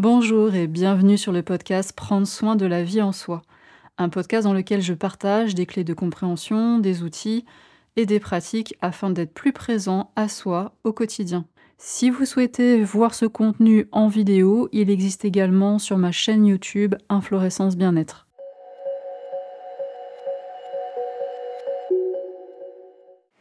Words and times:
Bonjour 0.00 0.54
et 0.54 0.66
bienvenue 0.66 1.18
sur 1.18 1.30
le 1.30 1.42
podcast 1.42 1.92
Prendre 1.92 2.26
soin 2.26 2.56
de 2.56 2.64
la 2.64 2.82
vie 2.82 3.02
en 3.02 3.12
soi, 3.12 3.42
un 3.98 4.08
podcast 4.08 4.44
dans 4.44 4.54
lequel 4.54 4.80
je 4.80 4.94
partage 4.94 5.54
des 5.54 5.66
clés 5.66 5.84
de 5.84 5.92
compréhension, 5.92 6.78
des 6.78 7.02
outils 7.02 7.44
et 7.96 8.06
des 8.06 8.18
pratiques 8.18 8.74
afin 8.80 9.10
d'être 9.10 9.34
plus 9.34 9.52
présent 9.52 10.10
à 10.16 10.28
soi 10.28 10.72
au 10.84 10.94
quotidien. 10.94 11.44
Si 11.76 12.08
vous 12.08 12.24
souhaitez 12.24 12.82
voir 12.82 13.12
ce 13.12 13.26
contenu 13.26 13.88
en 13.92 14.08
vidéo, 14.08 14.70
il 14.72 14.88
existe 14.88 15.26
également 15.26 15.78
sur 15.78 15.98
ma 15.98 16.12
chaîne 16.12 16.46
YouTube 16.46 16.94
Inflorescence 17.10 17.76
Bien-être. 17.76 18.26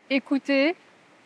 Écoutez, 0.09 0.75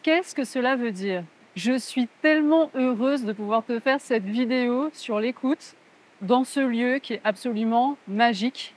qu'est-ce 0.04 0.36
que 0.36 0.44
cela 0.44 0.76
veut 0.76 0.92
dire? 0.92 1.24
Je 1.56 1.78
suis 1.78 2.08
tellement 2.22 2.72
heureuse 2.76 3.26
de 3.26 3.34
pouvoir 3.34 3.64
te 3.64 3.80
faire 3.80 4.02
cette 4.02 4.26
vidéo 4.26 4.90
sur 4.92 5.20
l'écoute 5.20 5.76
dans 6.22 6.44
ce 6.44 6.60
lieu 6.60 6.98
qui 6.98 7.14
est 7.14 7.22
absolument 7.24 7.98
magique, 8.08 8.74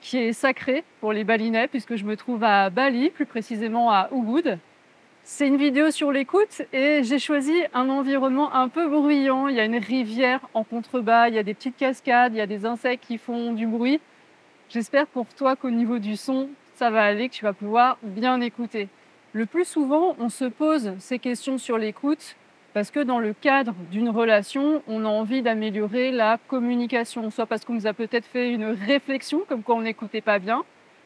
qui 0.00 0.18
est 0.18 0.32
sacré 0.32 0.84
pour 1.00 1.12
les 1.12 1.24
balinais 1.24 1.68
puisque 1.68 1.96
je 1.96 2.04
me 2.04 2.16
trouve 2.16 2.44
à 2.44 2.68
Bali, 2.68 3.10
plus 3.10 3.26
précisément 3.26 3.90
à 3.90 4.10
Ubud. 4.12 4.58
C'est 5.22 5.46
une 5.46 5.56
vidéo 5.56 5.90
sur 5.90 6.12
l'écoute 6.12 6.62
et 6.72 7.02
j'ai 7.04 7.18
choisi 7.18 7.54
un 7.72 7.88
environnement 7.88 8.54
un 8.54 8.68
peu 8.68 8.88
bruyant. 8.88 9.48
Il 9.48 9.56
y 9.56 9.60
a 9.60 9.64
une 9.64 9.76
rivière 9.76 10.40
en 10.54 10.64
contrebas, 10.64 11.28
il 11.28 11.34
y 11.34 11.38
a 11.38 11.42
des 11.42 11.54
petites 11.54 11.76
cascades, 11.76 12.34
il 12.34 12.38
y 12.38 12.42
a 12.42 12.46
des 12.46 12.66
insectes 12.66 13.04
qui 13.06 13.16
font 13.16 13.52
du 13.52 13.66
bruit. 13.66 14.00
J'espère 14.68 15.06
pour 15.06 15.26
toi 15.26 15.56
qu'au 15.56 15.70
niveau 15.70 15.98
du 15.98 16.16
son, 16.16 16.48
ça 16.74 16.90
va 16.90 17.02
aller, 17.02 17.28
que 17.28 17.34
tu 17.34 17.44
vas 17.44 17.52
pouvoir 17.52 17.98
bien 18.02 18.40
écouter. 18.40 18.88
Le 19.32 19.46
plus 19.46 19.64
souvent, 19.64 20.16
on 20.18 20.28
se 20.28 20.44
pose 20.44 20.94
ces 20.98 21.20
questions 21.20 21.56
sur 21.56 21.78
l'écoute 21.78 22.34
parce 22.74 22.90
que 22.90 22.98
dans 22.98 23.20
le 23.20 23.32
cadre 23.32 23.74
d'une 23.92 24.08
relation, 24.08 24.82
on 24.88 25.04
a 25.04 25.08
envie 25.08 25.40
d'améliorer 25.40 26.10
la 26.10 26.38
communication, 26.48 27.30
soit 27.30 27.46
parce 27.46 27.64
qu'on 27.64 27.74
nous 27.74 27.86
a 27.86 27.92
peut-être 27.92 28.24
fait 28.24 28.50
une 28.50 28.64
réflexion 28.64 29.42
comme 29.48 29.62
quoi 29.62 29.76
on 29.76 29.82
n'écoutait 29.82 30.20
pas 30.20 30.40
bien, 30.40 30.64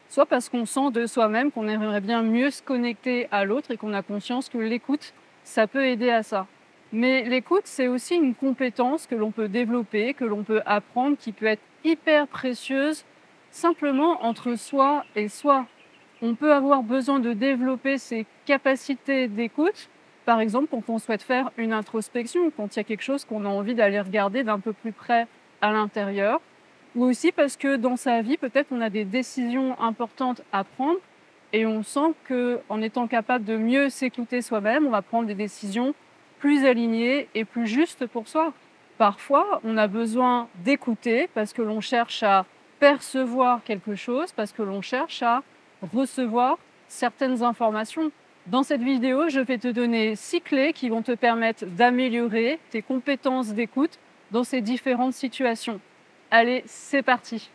soit 0.09 0.25
parce 0.25 0.49
qu'on 0.49 0.65
sent 0.65 0.89
de 0.91 1.05
soi-même 1.05 1.51
qu'on 1.51 1.67
aimerait 1.67 2.01
bien 2.01 2.23
mieux 2.23 2.49
se 2.49 2.63
connecter 2.63 3.27
à 3.29 3.45
l'autre 3.45 3.69
et 3.69 3.77
qu'on 3.77 3.93
a 3.93 4.01
conscience 4.01 4.49
que 4.49 4.57
l'écoute, 4.57 5.13
ça 5.43 5.67
peut 5.67 5.85
aider 5.85 6.09
à 6.09 6.23
ça. 6.23 6.47
Mais 6.91 7.25
l'écoute, 7.25 7.65
c'est 7.65 7.87
aussi 7.87 8.15
une 8.15 8.33
compétence 8.33 9.05
que 9.05 9.13
l'on 9.13 9.29
peut 9.29 9.49
développer, 9.49 10.15
que 10.15 10.25
l'on 10.25 10.41
peut 10.41 10.63
apprendre, 10.65 11.15
qui 11.15 11.31
peut 11.31 11.45
être 11.45 11.63
hyper 11.83 12.25
précieuse 12.27 13.05
simplement 13.51 14.25
entre 14.25 14.55
soi 14.55 15.05
et 15.15 15.27
soi 15.27 15.67
on 16.21 16.35
peut 16.35 16.53
avoir 16.53 16.83
besoin 16.83 17.19
de 17.19 17.33
développer 17.33 17.97
ses 17.97 18.25
capacités 18.45 19.27
d'écoute, 19.27 19.89
par 20.25 20.39
exemple 20.39 20.67
quand 20.71 20.89
on 20.89 20.97
souhaite 20.97 21.23
faire 21.23 21.51
une 21.57 21.73
introspection, 21.73 22.51
quand 22.55 22.75
il 22.75 22.79
y 22.79 22.81
a 22.81 22.83
quelque 22.83 23.03
chose 23.03 23.25
qu'on 23.25 23.45
a 23.45 23.49
envie 23.49 23.75
d'aller 23.75 23.99
regarder 23.99 24.43
d'un 24.43 24.59
peu 24.59 24.73
plus 24.73 24.91
près 24.91 25.27
à 25.61 25.71
l'intérieur, 25.71 26.41
ou 26.95 27.03
aussi 27.03 27.31
parce 27.31 27.57
que 27.57 27.75
dans 27.75 27.97
sa 27.97 28.21
vie, 28.21 28.37
peut-être 28.37 28.67
on 28.71 28.81
a 28.81 28.89
des 28.89 29.05
décisions 29.05 29.79
importantes 29.81 30.41
à 30.51 30.63
prendre 30.63 30.99
et 31.53 31.65
on 31.65 31.83
sent 31.83 32.13
qu'en 32.27 32.81
étant 32.81 33.07
capable 33.07 33.45
de 33.45 33.57
mieux 33.57 33.89
s'écouter 33.89 34.41
soi-même, 34.41 34.87
on 34.87 34.91
va 34.91 35.01
prendre 35.01 35.27
des 35.27 35.35
décisions 35.35 35.93
plus 36.39 36.65
alignées 36.65 37.27
et 37.33 37.45
plus 37.45 37.67
justes 37.67 38.05
pour 38.07 38.27
soi. 38.27 38.53
Parfois, 38.97 39.61
on 39.63 39.77
a 39.77 39.87
besoin 39.87 40.47
d'écouter 40.63 41.29
parce 41.33 41.53
que 41.53 41.61
l'on 41.61 41.81
cherche 41.81 42.23
à 42.23 42.45
percevoir 42.79 43.63
quelque 43.63 43.95
chose, 43.95 44.31
parce 44.31 44.51
que 44.51 44.61
l'on 44.61 44.81
cherche 44.81 45.21
à 45.21 45.43
recevoir 45.81 46.57
certaines 46.87 47.43
informations. 47.43 48.11
Dans 48.47 48.63
cette 48.63 48.81
vidéo, 48.81 49.29
je 49.29 49.39
vais 49.39 49.57
te 49.57 49.67
donner 49.67 50.15
six 50.15 50.41
clés 50.41 50.73
qui 50.73 50.89
vont 50.89 51.01
te 51.01 51.13
permettre 51.13 51.65
d'améliorer 51.65 52.59
tes 52.69 52.81
compétences 52.81 53.53
d'écoute 53.53 53.97
dans 54.31 54.43
ces 54.43 54.61
différentes 54.61 55.13
situations. 55.13 55.79
Allez, 56.31 56.63
c'est 56.65 57.01
parti. 57.01 57.49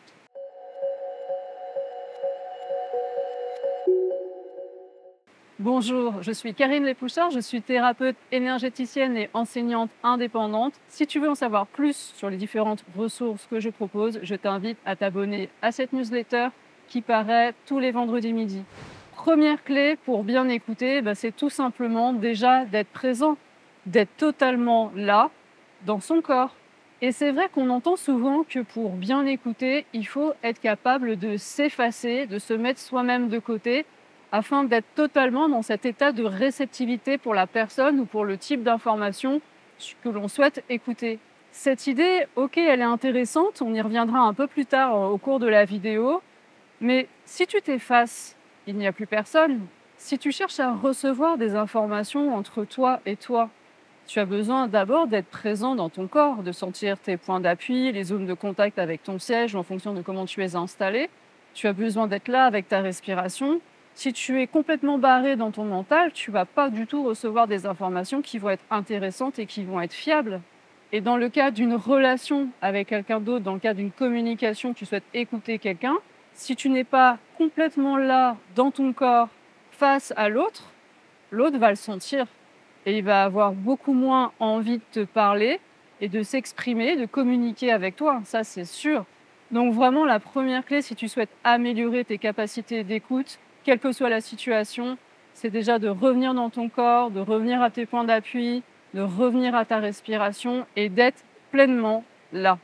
Bonjour, 5.62 6.22
je 6.22 6.32
suis 6.32 6.54
Karine 6.54 6.84
Lépouchard, 6.84 7.30
je 7.30 7.38
suis 7.38 7.60
thérapeute 7.60 8.16
énergéticienne 8.32 9.14
et 9.18 9.28
enseignante 9.34 9.90
indépendante. 10.02 10.72
Si 10.88 11.06
tu 11.06 11.20
veux 11.20 11.28
en 11.28 11.34
savoir 11.34 11.66
plus 11.66 12.14
sur 12.16 12.30
les 12.30 12.38
différentes 12.38 12.82
ressources 12.96 13.46
que 13.46 13.60
je 13.60 13.68
propose, 13.68 14.20
je 14.22 14.34
t'invite 14.36 14.78
à 14.86 14.96
t'abonner 14.96 15.50
à 15.60 15.70
cette 15.70 15.92
newsletter 15.92 16.48
qui 16.90 17.00
paraît 17.00 17.54
tous 17.64 17.78
les 17.78 17.92
vendredis 17.92 18.34
midi. 18.34 18.62
Première 19.16 19.64
clé 19.64 19.96
pour 20.04 20.24
bien 20.24 20.48
écouter, 20.48 21.00
bah, 21.00 21.14
c'est 21.14 21.34
tout 21.34 21.48
simplement 21.48 22.12
déjà 22.12 22.64
d'être 22.66 22.88
présent, 22.88 23.38
d'être 23.86 24.14
totalement 24.18 24.92
là, 24.94 25.30
dans 25.86 26.00
son 26.00 26.20
corps. 26.20 26.54
Et 27.00 27.12
c'est 27.12 27.30
vrai 27.30 27.48
qu'on 27.48 27.70
entend 27.70 27.96
souvent 27.96 28.42
que 28.42 28.60
pour 28.60 28.90
bien 28.90 29.24
écouter, 29.24 29.86
il 29.94 30.06
faut 30.06 30.34
être 30.42 30.60
capable 30.60 31.16
de 31.16 31.38
s'effacer, 31.38 32.26
de 32.26 32.38
se 32.38 32.52
mettre 32.52 32.80
soi-même 32.80 33.28
de 33.28 33.38
côté, 33.38 33.86
afin 34.32 34.64
d'être 34.64 34.86
totalement 34.94 35.48
dans 35.48 35.62
cet 35.62 35.86
état 35.86 36.12
de 36.12 36.24
réceptivité 36.24 37.16
pour 37.16 37.34
la 37.34 37.46
personne 37.46 38.00
ou 38.00 38.04
pour 38.04 38.24
le 38.24 38.36
type 38.36 38.62
d'information 38.62 39.40
que 40.02 40.08
l'on 40.08 40.28
souhaite 40.28 40.62
écouter. 40.68 41.18
Cette 41.52 41.86
idée, 41.86 42.26
ok, 42.36 42.58
elle 42.58 42.80
est 42.80 42.84
intéressante, 42.84 43.62
on 43.62 43.74
y 43.74 43.80
reviendra 43.80 44.20
un 44.20 44.34
peu 44.34 44.46
plus 44.46 44.66
tard 44.66 44.94
au 45.10 45.18
cours 45.18 45.40
de 45.40 45.48
la 45.48 45.64
vidéo, 45.64 46.22
mais 46.80 47.08
si 47.24 47.46
tu 47.46 47.60
t'effaces, 47.60 48.36
il 48.66 48.76
n'y 48.76 48.86
a 48.86 48.92
plus 48.92 49.06
personne. 49.06 49.60
Si 49.96 50.18
tu 50.18 50.32
cherches 50.32 50.60
à 50.60 50.72
recevoir 50.72 51.36
des 51.36 51.54
informations 51.54 52.34
entre 52.34 52.64
toi 52.64 53.00
et 53.04 53.16
toi, 53.16 53.50
tu 54.06 54.18
as 54.18 54.24
besoin 54.24 54.66
d'abord 54.66 55.06
d'être 55.06 55.28
présent 55.28 55.74
dans 55.74 55.88
ton 55.88 56.08
corps, 56.08 56.42
de 56.42 56.52
sentir 56.52 56.98
tes 56.98 57.16
points 57.16 57.38
d'appui, 57.38 57.92
les 57.92 58.04
zones 58.04 58.26
de 58.26 58.34
contact 58.34 58.78
avec 58.78 59.04
ton 59.04 59.18
siège 59.18 59.54
en 59.54 59.62
fonction 59.62 59.94
de 59.94 60.02
comment 60.02 60.24
tu 60.24 60.42
es 60.42 60.56
installé. 60.56 61.10
Tu 61.54 61.66
as 61.66 61.72
besoin 61.72 62.06
d'être 62.06 62.28
là 62.28 62.44
avec 62.44 62.66
ta 62.66 62.80
respiration. 62.80 63.60
Si 63.94 64.12
tu 64.12 64.40
es 64.40 64.46
complètement 64.46 64.98
barré 64.98 65.36
dans 65.36 65.50
ton 65.50 65.64
mental, 65.64 66.12
tu 66.12 66.30
vas 66.30 66.44
pas 66.44 66.70
du 66.70 66.86
tout 66.86 67.04
recevoir 67.04 67.46
des 67.46 67.66
informations 67.66 68.22
qui 68.22 68.38
vont 68.38 68.50
être 68.50 68.64
intéressantes 68.70 69.38
et 69.38 69.46
qui 69.46 69.64
vont 69.64 69.80
être 69.80 69.92
fiables. 69.92 70.40
Et 70.92 71.00
dans 71.00 71.16
le 71.16 71.28
cas 71.28 71.50
d'une 71.50 71.74
relation 71.74 72.48
avec 72.62 72.88
quelqu'un 72.88 73.20
d'autre, 73.20 73.44
dans 73.44 73.54
le 73.54 73.60
cas 73.60 73.74
d'une 73.74 73.92
communication, 73.92 74.74
tu 74.74 74.86
souhaites 74.86 75.04
écouter 75.14 75.58
quelqu'un, 75.58 75.98
si 76.34 76.56
tu 76.56 76.68
n'es 76.68 76.84
pas 76.84 77.18
complètement 77.36 77.96
là 77.96 78.36
dans 78.54 78.70
ton 78.70 78.92
corps 78.92 79.28
face 79.70 80.12
à 80.16 80.28
l'autre, 80.28 80.70
l'autre 81.30 81.58
va 81.58 81.70
le 81.70 81.76
sentir 81.76 82.26
et 82.86 82.98
il 82.98 83.04
va 83.04 83.24
avoir 83.24 83.52
beaucoup 83.52 83.92
moins 83.92 84.32
envie 84.40 84.78
de 84.78 84.84
te 84.92 85.04
parler 85.04 85.60
et 86.00 86.08
de 86.08 86.22
s'exprimer, 86.22 86.96
de 86.96 87.06
communiquer 87.06 87.72
avec 87.72 87.96
toi. 87.96 88.20
Ça, 88.24 88.44
c'est 88.44 88.64
sûr. 88.64 89.04
Donc 89.50 89.74
vraiment, 89.74 90.04
la 90.04 90.20
première 90.20 90.64
clé, 90.64 90.80
si 90.80 90.94
tu 90.94 91.08
souhaites 91.08 91.34
améliorer 91.44 92.04
tes 92.04 92.18
capacités 92.18 92.84
d'écoute, 92.84 93.38
quelle 93.64 93.78
que 93.78 93.92
soit 93.92 94.08
la 94.08 94.20
situation, 94.20 94.96
c'est 95.34 95.50
déjà 95.50 95.78
de 95.78 95.88
revenir 95.88 96.34
dans 96.34 96.50
ton 96.50 96.68
corps, 96.68 97.10
de 97.10 97.20
revenir 97.20 97.62
à 97.62 97.70
tes 97.70 97.86
points 97.86 98.04
d'appui, 98.04 98.62
de 98.94 99.00
revenir 99.00 99.54
à 99.54 99.64
ta 99.64 99.78
respiration 99.78 100.66
et 100.76 100.88
d'être 100.88 101.24
pleinement 101.50 102.04
là. 102.32 102.58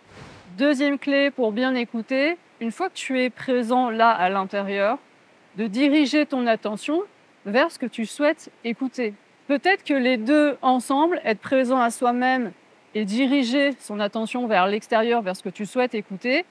Deuxième 0.56 0.99
clé 0.99 1.31
pour 1.31 1.53
bien 1.53 1.75
écouter, 1.75 2.38
une 2.61 2.71
fois 2.71 2.89
que 2.89 2.94
tu 2.94 3.21
es 3.21 3.31
présent 3.31 3.91
là 3.91 4.11
à 4.11 4.28
l'intérieur, 4.28 4.99
de 5.56 5.67
diriger 5.67 6.27
ton 6.27 6.47
attention 6.47 7.03
vers 7.44 7.71
ce 7.71 7.78
que 7.78 7.87
tu 7.87 8.06
souhaites 8.06 8.50
écouter. 8.65 9.15
Peut-être 9.47 9.84
que 9.84 9.94
les 9.94 10.17
deux 10.17 10.56
ensemble, 10.62 11.21
être 11.25 11.41
présent 11.41 11.81
à 11.81 11.91
soi-même 11.91 12.53
et 12.94 13.05
diriger 13.05 13.72
son 13.78 14.00
attention 14.00 14.47
vers 14.47 14.67
l'extérieur, 14.67 15.22
vers 15.22 15.37
ce 15.37 15.43
que 15.43 15.49
tu 15.49 15.67
souhaites 15.67 15.94
écouter, 15.94 16.44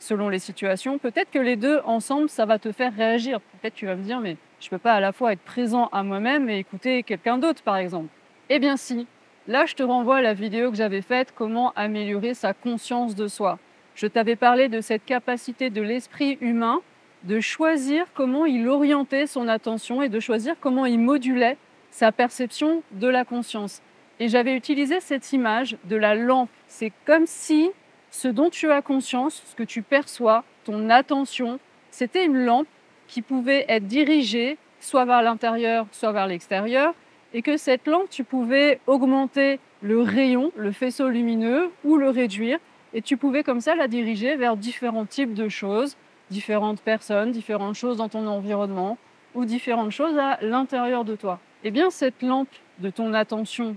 selon 0.00 0.28
les 0.28 0.40
situations, 0.40 0.98
peut-être 0.98 1.30
que 1.30 1.38
les 1.38 1.56
deux 1.56 1.80
ensemble, 1.84 2.28
ça 2.28 2.44
va 2.44 2.58
te 2.58 2.72
faire 2.72 2.92
réagir. 2.94 3.40
Peut-être 3.40 3.74
tu 3.74 3.86
vas 3.86 3.94
me 3.94 4.02
dire, 4.02 4.20
mais 4.20 4.36
je 4.58 4.66
ne 4.66 4.70
peux 4.70 4.78
pas 4.78 4.94
à 4.94 5.00
la 5.00 5.12
fois 5.12 5.32
être 5.32 5.42
présent 5.42 5.88
à 5.92 6.02
moi-même 6.02 6.50
et 6.50 6.58
écouter 6.58 7.02
quelqu'un 7.04 7.38
d'autre, 7.38 7.62
par 7.62 7.76
exemple. 7.76 8.08
Eh 8.48 8.58
bien 8.58 8.76
si, 8.76 9.06
là 9.46 9.64
je 9.66 9.74
te 9.74 9.82
renvoie 9.82 10.16
à 10.16 10.22
la 10.22 10.34
vidéo 10.34 10.70
que 10.70 10.76
j'avais 10.76 11.02
faite, 11.02 11.32
comment 11.36 11.72
améliorer 11.76 12.34
sa 12.34 12.52
conscience 12.52 13.14
de 13.14 13.28
soi. 13.28 13.58
Je 13.94 14.06
t'avais 14.06 14.36
parlé 14.36 14.68
de 14.68 14.80
cette 14.80 15.04
capacité 15.04 15.70
de 15.70 15.82
l'esprit 15.82 16.38
humain 16.40 16.80
de 17.24 17.40
choisir 17.40 18.06
comment 18.14 18.46
il 18.46 18.68
orientait 18.68 19.26
son 19.26 19.48
attention 19.48 20.02
et 20.02 20.08
de 20.08 20.20
choisir 20.20 20.56
comment 20.60 20.86
il 20.86 20.98
modulait 20.98 21.56
sa 21.90 22.10
perception 22.10 22.82
de 22.92 23.06
la 23.06 23.24
conscience. 23.24 23.80
Et 24.18 24.28
j'avais 24.28 24.56
utilisé 24.56 25.00
cette 25.00 25.32
image 25.32 25.76
de 25.84 25.96
la 25.96 26.14
lampe. 26.14 26.50
C'est 26.66 26.92
comme 27.04 27.26
si 27.26 27.70
ce 28.10 28.28
dont 28.28 28.50
tu 28.50 28.70
as 28.70 28.82
conscience, 28.82 29.42
ce 29.46 29.54
que 29.54 29.62
tu 29.62 29.82
perçois, 29.82 30.44
ton 30.64 30.90
attention, 30.90 31.58
c'était 31.90 32.24
une 32.24 32.44
lampe 32.44 32.68
qui 33.08 33.22
pouvait 33.22 33.64
être 33.68 33.86
dirigée 33.86 34.58
soit 34.80 35.04
vers 35.04 35.22
l'intérieur, 35.22 35.86
soit 35.92 36.12
vers 36.12 36.26
l'extérieur, 36.26 36.94
et 37.34 37.42
que 37.42 37.56
cette 37.56 37.86
lampe, 37.86 38.10
tu 38.10 38.24
pouvais 38.24 38.80
augmenter 38.86 39.60
le 39.80 40.00
rayon, 40.02 40.52
le 40.56 40.72
faisceau 40.72 41.08
lumineux, 41.08 41.70
ou 41.84 41.96
le 41.96 42.10
réduire, 42.10 42.58
et 42.94 43.02
tu 43.02 43.16
pouvais 43.16 43.42
comme 43.42 43.60
ça 43.60 43.74
la 43.74 43.88
diriger 43.88 44.36
vers 44.36 44.56
différents 44.56 45.06
types 45.06 45.34
de 45.34 45.48
choses, 45.48 45.96
différentes 46.30 46.80
personnes, 46.80 47.30
différentes 47.30 47.74
choses 47.74 47.96
dans 47.96 48.08
ton 48.08 48.26
environnement 48.26 48.98
ou 49.34 49.44
différentes 49.44 49.90
choses 49.90 50.18
à 50.18 50.38
l'intérieur 50.42 51.04
de 51.04 51.16
toi. 51.16 51.40
Eh 51.64 51.70
bien, 51.70 51.90
cette 51.90 52.22
lampe 52.22 52.48
de 52.78 52.90
ton 52.90 53.14
attention, 53.14 53.76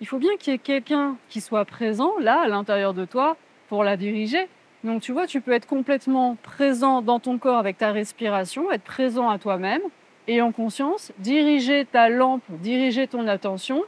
il 0.00 0.06
faut 0.06 0.18
bien 0.18 0.36
qu'il 0.38 0.52
y 0.52 0.56
ait 0.56 0.58
quelqu'un 0.58 1.16
qui 1.28 1.40
soit 1.40 1.64
présent 1.64 2.12
là, 2.20 2.42
à 2.42 2.48
l'intérieur 2.48 2.94
de 2.94 3.04
toi, 3.04 3.36
pour 3.68 3.82
la 3.82 3.96
diriger. 3.96 4.48
Donc 4.84 5.02
tu 5.02 5.12
vois, 5.12 5.26
tu 5.26 5.40
peux 5.40 5.52
être 5.52 5.66
complètement 5.66 6.36
présent 6.42 7.02
dans 7.02 7.18
ton 7.18 7.38
corps 7.38 7.58
avec 7.58 7.78
ta 7.78 7.90
respiration, 7.90 8.70
être 8.70 8.84
présent 8.84 9.28
à 9.28 9.38
toi-même 9.38 9.80
et 10.28 10.40
en 10.40 10.52
conscience, 10.52 11.12
diriger 11.18 11.84
ta 11.84 12.08
lampe, 12.08 12.42
diriger 12.48 13.06
ton 13.06 13.26
attention 13.26 13.82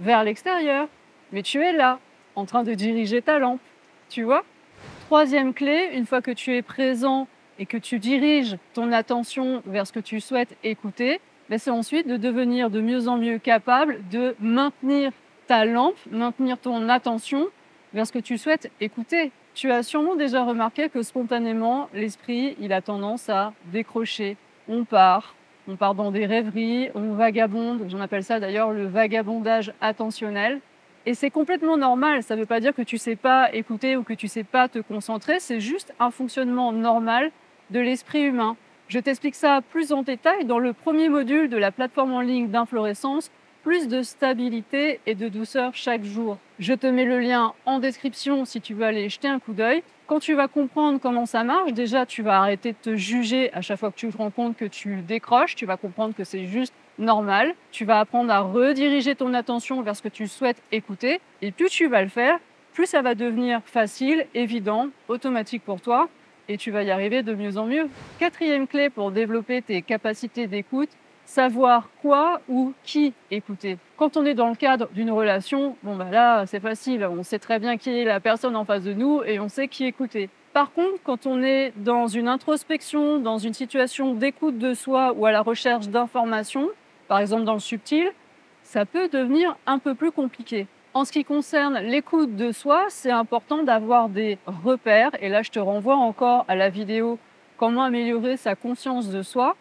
vers 0.00 0.24
l'extérieur. 0.24 0.88
Mais 1.32 1.42
tu 1.42 1.62
es 1.62 1.72
là, 1.72 1.98
en 2.34 2.44
train 2.44 2.64
de 2.64 2.74
diriger 2.74 3.22
ta 3.22 3.38
lampe. 3.38 3.60
Tu 4.08 4.22
vois? 4.22 4.44
Troisième 5.06 5.54
clé, 5.54 5.90
une 5.94 6.06
fois 6.06 6.22
que 6.22 6.30
tu 6.30 6.54
es 6.54 6.62
présent 6.62 7.28
et 7.58 7.66
que 7.66 7.76
tu 7.76 7.98
diriges 7.98 8.56
ton 8.74 8.92
attention 8.92 9.62
vers 9.66 9.86
ce 9.86 9.92
que 9.92 10.00
tu 10.00 10.20
souhaites 10.20 10.56
écouter, 10.64 11.20
ben, 11.48 11.58
c'est 11.58 11.70
ensuite 11.70 12.08
de 12.08 12.16
devenir 12.16 12.70
de 12.70 12.80
mieux 12.80 13.08
en 13.08 13.18
mieux 13.18 13.38
capable 13.38 14.00
de 14.10 14.34
maintenir 14.40 15.12
ta 15.46 15.64
lampe, 15.64 15.96
maintenir 16.10 16.58
ton 16.58 16.88
attention 16.88 17.46
vers 17.94 18.06
ce 18.06 18.12
que 18.12 18.18
tu 18.18 18.36
souhaites 18.36 18.70
écouter. 18.80 19.30
Tu 19.54 19.70
as 19.70 19.82
sûrement 19.82 20.16
déjà 20.16 20.44
remarqué 20.44 20.88
que 20.88 21.02
spontanément, 21.02 21.88
l'esprit, 21.94 22.56
il 22.60 22.72
a 22.72 22.82
tendance 22.82 23.28
à 23.28 23.52
décrocher. 23.72 24.36
On 24.68 24.84
part, 24.84 25.34
on 25.68 25.76
part 25.76 25.94
dans 25.94 26.10
des 26.10 26.26
rêveries, 26.26 26.90
on 26.94 27.14
vagabonde, 27.14 27.86
j'en 27.88 28.00
appelle 28.00 28.24
ça 28.24 28.40
d'ailleurs 28.40 28.72
le 28.72 28.86
vagabondage 28.86 29.72
attentionnel. 29.80 30.60
Et 31.08 31.14
c'est 31.14 31.30
complètement 31.30 31.76
normal, 31.76 32.24
ça 32.24 32.34
ne 32.34 32.40
veut 32.40 32.46
pas 32.46 32.58
dire 32.58 32.74
que 32.74 32.82
tu 32.82 32.96
ne 32.96 33.00
sais 33.00 33.14
pas 33.14 33.54
écouter 33.54 33.96
ou 33.96 34.02
que 34.02 34.12
tu 34.12 34.26
ne 34.26 34.30
sais 34.30 34.42
pas 34.42 34.68
te 34.68 34.80
concentrer, 34.80 35.38
c'est 35.38 35.60
juste 35.60 35.94
un 36.00 36.10
fonctionnement 36.10 36.72
normal 36.72 37.30
de 37.70 37.78
l'esprit 37.78 38.22
humain. 38.22 38.56
Je 38.88 38.98
t'explique 38.98 39.36
ça 39.36 39.60
plus 39.70 39.92
en 39.92 40.02
détail 40.02 40.44
dans 40.46 40.58
le 40.58 40.72
premier 40.72 41.08
module 41.08 41.48
de 41.48 41.56
la 41.56 41.70
plateforme 41.70 42.12
en 42.12 42.22
ligne 42.22 42.48
d'inflorescence 42.48 43.30
plus 43.62 43.86
de 43.86 44.02
stabilité 44.02 45.00
et 45.06 45.14
de 45.14 45.28
douceur 45.28 45.74
chaque 45.74 46.02
jour. 46.02 46.38
Je 46.58 46.74
te 46.74 46.88
mets 46.88 47.04
le 47.04 47.20
lien 47.20 47.52
en 47.66 47.78
description 47.78 48.44
si 48.44 48.60
tu 48.60 48.74
veux 48.74 48.84
aller 48.84 49.08
jeter 49.08 49.28
un 49.28 49.38
coup 49.38 49.52
d'œil. 49.52 49.84
Quand 50.08 50.18
tu 50.18 50.34
vas 50.34 50.48
comprendre 50.48 50.98
comment 51.00 51.26
ça 51.26 51.44
marche, 51.44 51.72
déjà 51.72 52.04
tu 52.04 52.22
vas 52.22 52.40
arrêter 52.40 52.72
de 52.72 52.78
te 52.80 52.96
juger 52.96 53.52
à 53.52 53.60
chaque 53.60 53.78
fois 53.78 53.92
que 53.92 53.96
tu 53.96 54.08
te 54.08 54.16
rends 54.16 54.30
compte 54.30 54.56
que 54.56 54.64
tu 54.64 55.02
décroches, 55.02 55.54
tu 55.54 55.66
vas 55.66 55.76
comprendre 55.76 56.14
que 56.14 56.22
c'est 56.24 56.46
juste 56.46 56.72
normal. 56.98 57.54
Tu 57.72 57.84
vas 57.84 58.00
apprendre 58.00 58.32
à 58.32 58.40
rediriger 58.40 59.14
ton 59.14 59.34
attention 59.34 59.82
vers 59.82 59.96
ce 59.96 60.02
que 60.02 60.08
tu 60.08 60.26
souhaites 60.26 60.62
écouter 60.72 61.20
et 61.42 61.52
plus 61.52 61.70
tu 61.70 61.88
vas 61.88 62.02
le 62.02 62.08
faire, 62.08 62.38
plus 62.72 62.86
ça 62.86 63.02
va 63.02 63.14
devenir 63.14 63.60
facile, 63.64 64.26
évident, 64.34 64.88
automatique 65.08 65.62
pour 65.64 65.80
toi 65.80 66.08
et 66.48 66.56
tu 66.56 66.70
vas 66.70 66.82
y 66.82 66.90
arriver 66.90 67.22
de 67.22 67.34
mieux 67.34 67.58
en 67.58 67.66
mieux. 67.66 67.88
Quatrième 68.18 68.66
clé 68.66 68.90
pour 68.90 69.10
développer 69.10 69.62
tes 69.62 69.82
capacités 69.82 70.46
d'écoute, 70.46 70.90
savoir 71.24 71.88
quoi 72.02 72.40
ou 72.48 72.72
qui 72.84 73.12
écouter. 73.30 73.78
Quand 73.96 74.16
on 74.16 74.24
est 74.24 74.34
dans 74.34 74.48
le 74.48 74.54
cadre 74.54 74.88
d'une 74.92 75.10
relation, 75.10 75.76
bon 75.82 75.96
bah 75.96 76.08
là 76.10 76.46
c'est 76.46 76.60
facile, 76.60 77.04
on 77.06 77.22
sait 77.22 77.38
très 77.38 77.58
bien 77.58 77.76
qui 77.76 77.90
est 77.90 78.04
la 78.04 78.20
personne 78.20 78.56
en 78.56 78.64
face 78.64 78.84
de 78.84 78.92
nous 78.92 79.22
et 79.24 79.40
on 79.40 79.48
sait 79.48 79.68
qui 79.68 79.84
écouter. 79.84 80.30
Par 80.52 80.72
contre, 80.72 81.02
quand 81.04 81.26
on 81.26 81.42
est 81.42 81.74
dans 81.76 82.06
une 82.06 82.28
introspection, 82.28 83.18
dans 83.18 83.36
une 83.36 83.52
situation 83.52 84.14
d'écoute 84.14 84.56
de 84.56 84.72
soi 84.72 85.12
ou 85.14 85.26
à 85.26 85.32
la 85.32 85.42
recherche 85.42 85.88
d'informations, 85.88 86.70
par 87.08 87.18
exemple 87.18 87.44
dans 87.44 87.54
le 87.54 87.60
subtil, 87.60 88.12
ça 88.62 88.84
peut 88.84 89.08
devenir 89.08 89.56
un 89.66 89.78
peu 89.78 89.94
plus 89.94 90.10
compliqué. 90.10 90.66
En 90.94 91.04
ce 91.04 91.12
qui 91.12 91.24
concerne 91.24 91.78
l'écoute 91.78 92.36
de 92.36 92.52
soi, 92.52 92.86
c'est 92.88 93.10
important 93.10 93.62
d'avoir 93.62 94.08
des 94.08 94.38
repères. 94.46 95.10
Et 95.20 95.28
là, 95.28 95.42
je 95.42 95.50
te 95.50 95.58
renvoie 95.58 95.96
encore 95.96 96.44
à 96.48 96.56
la 96.56 96.70
vidéo 96.70 97.18
Comment 97.58 97.84
améliorer 97.84 98.36
sa 98.36 98.54
conscience 98.54 99.08
de 99.08 99.22
soi. 99.22 99.56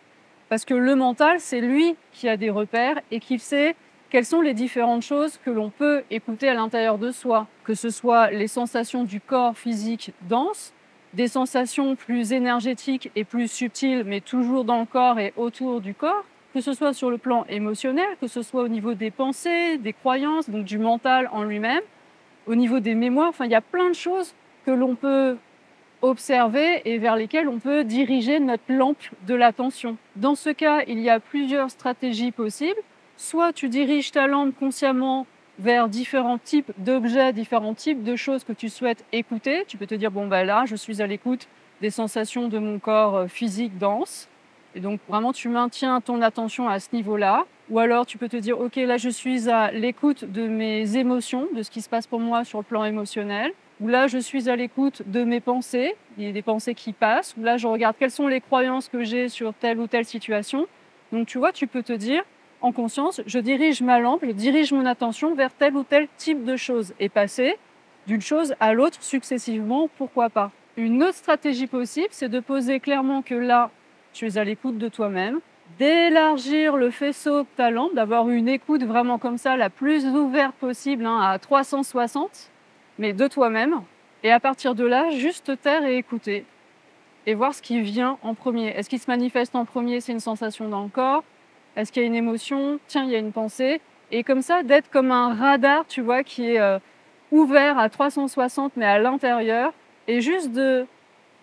Parce 0.49 0.65
que 0.65 0.73
le 0.73 0.95
mental, 0.95 1.39
c'est 1.39 1.61
lui 1.61 1.95
qui 2.11 2.27
a 2.27 2.37
des 2.37 2.49
repères 2.49 2.99
et 3.09 3.19
qui 3.19 3.39
sait 3.39 3.75
quelles 4.09 4.25
sont 4.25 4.41
les 4.41 4.53
différentes 4.53 5.01
choses 5.01 5.39
que 5.43 5.49
l'on 5.49 5.69
peut 5.69 6.03
écouter 6.11 6.47
à 6.47 6.53
l'intérieur 6.53 6.97
de 6.97 7.11
soi, 7.11 7.47
que 7.63 7.73
ce 7.73 7.89
soit 7.89 8.31
les 8.31 8.47
sensations 8.47 9.03
du 9.03 9.19
corps 9.19 9.57
physique 9.57 10.13
dense, 10.29 10.73
des 11.13 11.27
sensations 11.27 11.95
plus 11.95 12.33
énergétiques 12.33 13.11
et 13.15 13.23
plus 13.23 13.49
subtiles, 13.49 14.03
mais 14.05 14.21
toujours 14.21 14.65
dans 14.65 14.79
le 14.79 14.85
corps 14.85 15.19
et 15.19 15.33
autour 15.35 15.81
du 15.81 15.93
corps, 15.93 16.25
que 16.55 16.61
ce 16.61 16.71
soit 16.71 16.93
sur 16.93 17.09
le 17.09 17.17
plan 17.17 17.43
émotionnel, 17.49 18.07
que 18.21 18.27
ce 18.27 18.41
soit 18.41 18.63
au 18.63 18.69
niveau 18.69 18.93
des 18.93 19.11
pensées, 19.11 19.77
des 19.77 19.91
croyances, 19.91 20.49
donc 20.49 20.63
du 20.63 20.77
mental 20.77 21.29
en 21.33 21.43
lui-même, 21.43 21.81
au 22.47 22.55
niveau 22.55 22.79
des 22.79 22.95
mémoires, 22.95 23.27
enfin 23.27 23.43
il 23.43 23.51
y 23.51 23.55
a 23.55 23.61
plein 23.61 23.89
de 23.89 23.95
choses 23.95 24.33
que 24.65 24.71
l'on 24.71 24.95
peut 24.95 25.35
observer 26.01 26.81
et 26.85 26.97
vers 26.97 27.17
lesquels 27.17 27.49
on 27.49 27.59
peut 27.59 27.83
diriger 27.83 28.39
notre 28.39 28.63
lampe 28.69 29.03
de 29.27 29.35
l'attention. 29.35 29.97
Dans 30.15 30.35
ce 30.35 30.49
cas, 30.49 30.83
il 30.87 30.99
y 30.99 31.09
a 31.09 31.19
plusieurs 31.19 31.69
stratégies 31.71 32.31
possibles. 32.31 32.79
Soit 33.17 33.51
tu 33.51 33.67
diriges 33.67 34.11
ta 34.11 34.25
lampe 34.25 34.55
consciemment 34.57 35.27
vers 35.59 35.89
différents 35.89 36.37
types 36.37 36.71
d'objets, 36.77 37.33
différents 37.33 37.73
types 37.73 38.01
de 38.01 38.15
choses 38.15 38.45
que 38.45 38.53
tu 38.53 38.69
souhaites 38.69 39.03
écouter. 39.11 39.65
Tu 39.67 39.75
peux 39.75 39.87
te 39.87 39.95
dire, 39.95 40.09
bon, 40.11 40.27
ben 40.27 40.45
là, 40.45 40.63
je 40.65 40.77
suis 40.77 41.01
à 41.01 41.07
l'écoute 41.07 41.49
des 41.81 41.89
sensations 41.89 42.47
de 42.47 42.59
mon 42.59 42.79
corps 42.79 43.15
euh, 43.15 43.27
physique 43.27 43.77
dense. 43.77 44.29
Et 44.75 44.81
donc, 44.81 44.99
vraiment, 45.07 45.33
tu 45.33 45.49
maintiens 45.49 46.01
ton 46.01 46.21
attention 46.21 46.67
à 46.67 46.79
ce 46.79 46.89
niveau-là. 46.93 47.45
Ou 47.69 47.79
alors, 47.79 48.05
tu 48.05 48.17
peux 48.17 48.29
te 48.29 48.37
dire, 48.37 48.59
OK, 48.59 48.75
là, 48.75 48.97
je 48.97 49.09
suis 49.09 49.49
à 49.49 49.71
l'écoute 49.71 50.25
de 50.25 50.47
mes 50.47 50.97
émotions, 50.97 51.47
de 51.55 51.63
ce 51.63 51.71
qui 51.71 51.81
se 51.81 51.89
passe 51.89 52.05
pour 52.05 52.19
moi 52.19 52.43
sur 52.43 52.59
le 52.59 52.65
plan 52.65 52.83
émotionnel 52.83 53.53
où 53.81 53.87
là 53.87 54.07
je 54.07 54.17
suis 54.17 54.49
à 54.49 54.55
l'écoute 54.55 55.01
de 55.05 55.23
mes 55.23 55.39
pensées, 55.39 55.95
il 56.17 56.23
y 56.23 56.27
a 56.27 56.31
des 56.31 56.41
pensées 56.41 56.75
qui 56.75 56.93
passent, 56.93 57.35
où 57.37 57.43
là 57.43 57.57
je 57.57 57.67
regarde 57.67 57.95
quelles 57.99 58.11
sont 58.11 58.27
les 58.27 58.41
croyances 58.41 58.87
que 58.87 59.03
j'ai 59.03 59.29
sur 59.29 59.53
telle 59.53 59.79
ou 59.79 59.87
telle 59.87 60.05
situation. 60.05 60.67
Donc 61.11 61.27
tu 61.27 61.37
vois, 61.37 61.51
tu 61.51 61.67
peux 61.67 61.83
te 61.83 61.93
dire 61.93 62.23
en 62.61 62.71
conscience, 62.71 63.21
je 63.25 63.39
dirige 63.39 63.81
ma 63.81 63.99
lampe, 63.99 64.21
je 64.23 64.31
dirige 64.31 64.71
mon 64.71 64.85
attention 64.85 65.35
vers 65.35 65.53
tel 65.53 65.75
ou 65.75 65.83
tel 65.83 66.07
type 66.17 66.45
de 66.45 66.55
choses 66.55 66.93
et 66.99 67.09
passer 67.09 67.57
d'une 68.07 68.21
chose 68.21 68.55
à 68.59 68.73
l'autre 68.73 69.01
successivement, 69.01 69.89
pourquoi 69.97 70.29
pas. 70.29 70.51
Une 70.77 71.03
autre 71.03 71.15
stratégie 71.15 71.67
possible, 71.67 72.07
c'est 72.11 72.29
de 72.29 72.39
poser 72.39 72.79
clairement 72.79 73.21
que 73.21 73.35
là, 73.35 73.71
tu 74.15 74.27
es 74.27 74.37
à 74.37 74.45
l'écoute 74.45 74.77
de 74.77 74.87
toi-même, 74.87 75.41
d'élargir 75.77 76.77
le 76.77 76.89
faisceau 76.89 77.41
de 77.41 77.47
ta 77.57 77.69
lampe, 77.69 77.93
d'avoir 77.93 78.29
une 78.29 78.47
écoute 78.47 78.83
vraiment 78.83 79.17
comme 79.17 79.37
ça, 79.37 79.57
la 79.57 79.69
plus 79.69 80.05
ouverte 80.05 80.55
possible, 80.55 81.05
hein, 81.05 81.19
à 81.19 81.37
360 81.37 82.51
mais 82.97 83.11
de 83.11 83.27
toi-même. 83.27 83.81
Et 84.23 84.31
à 84.31 84.39
partir 84.39 84.73
de 84.73 84.85
là, 84.85 85.09
juste 85.09 85.47
te 85.47 85.51
taire 85.51 85.83
et 85.83 85.97
écouter. 85.97 86.45
Et 87.25 87.33
voir 87.33 87.53
ce 87.53 87.61
qui 87.61 87.81
vient 87.81 88.17
en 88.21 88.35
premier. 88.35 88.67
Est-ce 88.67 88.89
qu'il 88.89 88.99
se 88.99 89.11
manifeste 89.11 89.53
en 89.53 89.65
premier 89.65 89.99
C'est 89.99 90.13
une 90.13 90.21
sensation 90.21 90.69
dans 90.69 90.83
le 90.83 90.89
corps? 90.89 91.25
Est-ce 91.75 91.91
qu'il 91.91 92.01
y 92.01 92.05
a 92.05 92.07
une 92.07 92.15
émotion? 92.15 92.79
Tiens, 92.87 93.03
il 93.03 93.09
y 93.09 93.15
a 93.15 93.19
une 93.19 93.33
pensée. 93.33 93.81
Et 94.11 94.23
comme 94.23 94.41
ça, 94.41 94.63
d'être 94.63 94.89
comme 94.89 95.11
un 95.11 95.33
radar, 95.33 95.85
tu 95.87 96.01
vois, 96.01 96.23
qui 96.23 96.51
est 96.51 96.59
euh, 96.59 96.79
ouvert 97.31 97.77
à 97.77 97.89
360, 97.89 98.77
mais 98.77 98.85
à 98.85 98.97
l'intérieur. 98.97 99.73
Et 100.07 100.21
juste 100.21 100.53
de 100.53 100.85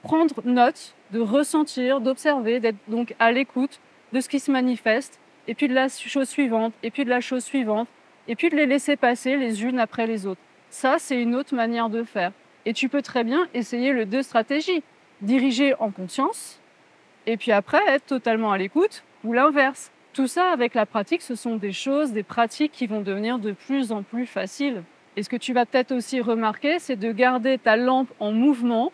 prendre 0.03 0.35
note, 0.45 0.95
de 1.13 1.21
ressentir, 1.21 2.01
d'observer, 2.01 2.61
d'être 2.61 2.79
donc 2.89 3.15
à 3.19 3.33
l'écoute 3.33 3.81
de 4.13 4.21
ce 4.21 4.29
qui 4.29 4.41
se 4.41 4.51
manifeste. 4.51 5.19
Et 5.49 5.55
puis 5.55 5.69
de 5.69 5.75
la 5.75 5.89
chose 5.89 6.29
suivante, 6.29 6.73
et 6.83 6.91
puis 6.91 7.05
de 7.05 7.11
la 7.11 7.21
chose 7.21 7.45
suivante. 7.45 7.89
Et 8.29 8.37
puis 8.37 8.49
de 8.51 8.57
les 8.57 8.67
laisser 8.67 8.97
passer 8.97 9.37
les 9.37 9.65
unes 9.65 9.79
après 9.79 10.07
les 10.07 10.27
autres. 10.27 10.41
Ça, 10.71 10.97
c'est 10.99 11.21
une 11.21 11.35
autre 11.35 11.55
manière 11.55 11.89
de 11.89 12.05
faire. 12.05 12.33
Et 12.65 12.73
tu 12.73 12.89
peux 12.89 13.03
très 13.03 13.25
bien 13.25 13.49
essayer 13.53 13.93
le 13.93 14.07
deux 14.07 14.23
stratégies. 14.23 14.83
Diriger 15.21 15.75
en 15.81 15.91
conscience 15.91 16.61
et 17.27 17.37
puis 17.37 17.53
après 17.53 17.81
être 17.89 18.07
totalement 18.07 18.53
à 18.53 18.59
l'écoute 18.59 19.05
ou 19.25 19.33
l'inverse. 19.33 19.91
Tout 20.13 20.27
ça 20.27 20.51
avec 20.51 20.75
la 20.75 20.85
pratique, 20.87 21.23
ce 21.23 21.35
sont 21.35 21.57
des 21.57 21.73
choses, 21.73 22.13
des 22.13 22.23
pratiques 22.23 22.73
qui 22.73 22.87
vont 22.87 23.01
devenir 23.01 23.39
de 23.39 23.53
plus 23.53 23.93
en 23.93 24.03
plus 24.03 24.27
faciles. 24.27 24.83
Et 25.17 25.23
ce 25.23 25.29
que 25.29 25.37
tu 25.37 25.53
vas 25.53 25.67
peut-être 25.67 25.93
aussi 25.93 26.21
remarquer, 26.21 26.79
c'est 26.79 26.97
de 26.97 27.13
garder 27.13 27.59
ta 27.59 27.77
lampe 27.77 28.11
en 28.19 28.33
mouvement, 28.33 28.93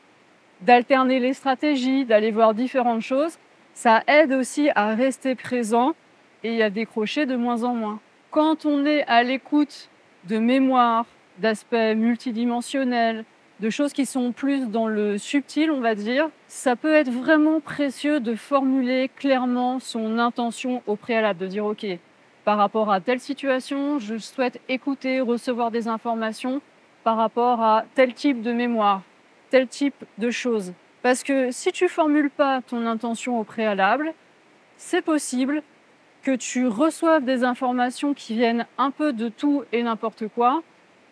d'alterner 0.60 1.20
les 1.20 1.34
stratégies, 1.34 2.04
d'aller 2.04 2.30
voir 2.30 2.54
différentes 2.54 3.02
choses. 3.02 3.38
Ça 3.74 4.02
aide 4.06 4.32
aussi 4.32 4.70
à 4.74 4.94
rester 4.94 5.34
présent 5.34 5.94
et 6.42 6.62
à 6.62 6.70
décrocher 6.70 7.26
de 7.26 7.36
moins 7.36 7.62
en 7.62 7.74
moins. 7.74 8.00
Quand 8.30 8.66
on 8.66 8.84
est 8.84 9.04
à 9.04 9.22
l'écoute 9.22 9.88
de 10.24 10.38
mémoire, 10.38 11.06
d'aspects 11.38 11.74
multidimensionnels, 11.94 13.24
de 13.60 13.70
choses 13.70 13.92
qui 13.92 14.06
sont 14.06 14.32
plus 14.32 14.68
dans 14.68 14.86
le 14.86 15.18
subtil, 15.18 15.70
on 15.70 15.80
va 15.80 15.94
dire, 15.94 16.28
ça 16.46 16.76
peut 16.76 16.94
être 16.94 17.10
vraiment 17.10 17.60
précieux 17.60 18.20
de 18.20 18.34
formuler 18.34 19.10
clairement 19.16 19.80
son 19.80 20.18
intention 20.18 20.82
au 20.86 20.96
préalable, 20.96 21.40
de 21.40 21.46
dire 21.46 21.64
OK, 21.64 21.86
par 22.44 22.56
rapport 22.56 22.90
à 22.90 23.00
telle 23.00 23.20
situation, 23.20 23.98
je 23.98 24.16
souhaite 24.16 24.60
écouter, 24.68 25.20
recevoir 25.20 25.70
des 25.70 25.88
informations 25.88 26.60
par 27.04 27.16
rapport 27.16 27.62
à 27.62 27.84
tel 27.94 28.14
type 28.14 28.42
de 28.42 28.52
mémoire, 28.52 29.02
tel 29.50 29.66
type 29.68 30.04
de 30.18 30.30
choses. 30.30 30.72
Parce 31.02 31.22
que 31.22 31.50
si 31.50 31.72
tu 31.72 31.88
formules 31.88 32.30
pas 32.30 32.60
ton 32.62 32.86
intention 32.86 33.38
au 33.40 33.44
préalable, 33.44 34.12
c'est 34.76 35.02
possible 35.02 35.62
que 36.22 36.34
tu 36.34 36.66
reçoives 36.66 37.24
des 37.24 37.44
informations 37.44 38.14
qui 38.14 38.34
viennent 38.34 38.66
un 38.76 38.90
peu 38.90 39.12
de 39.12 39.28
tout 39.28 39.64
et 39.72 39.82
n'importe 39.82 40.28
quoi, 40.28 40.62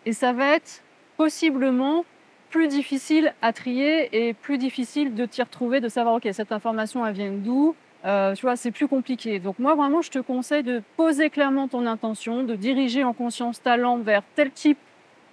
et 0.05 0.13
ça 0.13 0.33
va 0.33 0.55
être 0.55 0.83
possiblement 1.15 2.05
plus 2.49 2.67
difficile 2.67 3.33
à 3.41 3.51
trier 3.53 4.09
et 4.27 4.33
plus 4.33 4.57
difficile 4.57 5.15
de 5.15 5.25
t'y 5.25 5.41
retrouver, 5.41 5.81
de 5.81 5.89
savoir, 5.89 6.15
OK, 6.15 6.27
cette 6.31 6.51
information, 6.51 7.05
elle 7.05 7.13
vient 7.13 7.31
d'où? 7.31 7.75
Euh, 8.05 8.35
tu 8.35 8.43
vois, 8.43 8.55
c'est 8.55 8.71
plus 8.71 8.87
compliqué. 8.87 9.39
Donc 9.39 9.59
moi, 9.59 9.75
vraiment, 9.75 10.01
je 10.01 10.11
te 10.11 10.19
conseille 10.19 10.63
de 10.63 10.81
poser 10.95 11.29
clairement 11.29 11.67
ton 11.67 11.85
intention, 11.85 12.43
de 12.43 12.55
diriger 12.55 13.03
en 13.03 13.13
conscience 13.13 13.61
ta 13.61 13.75
lampe 13.75 14.03
vers 14.03 14.23
tel 14.35 14.51
type 14.51 14.77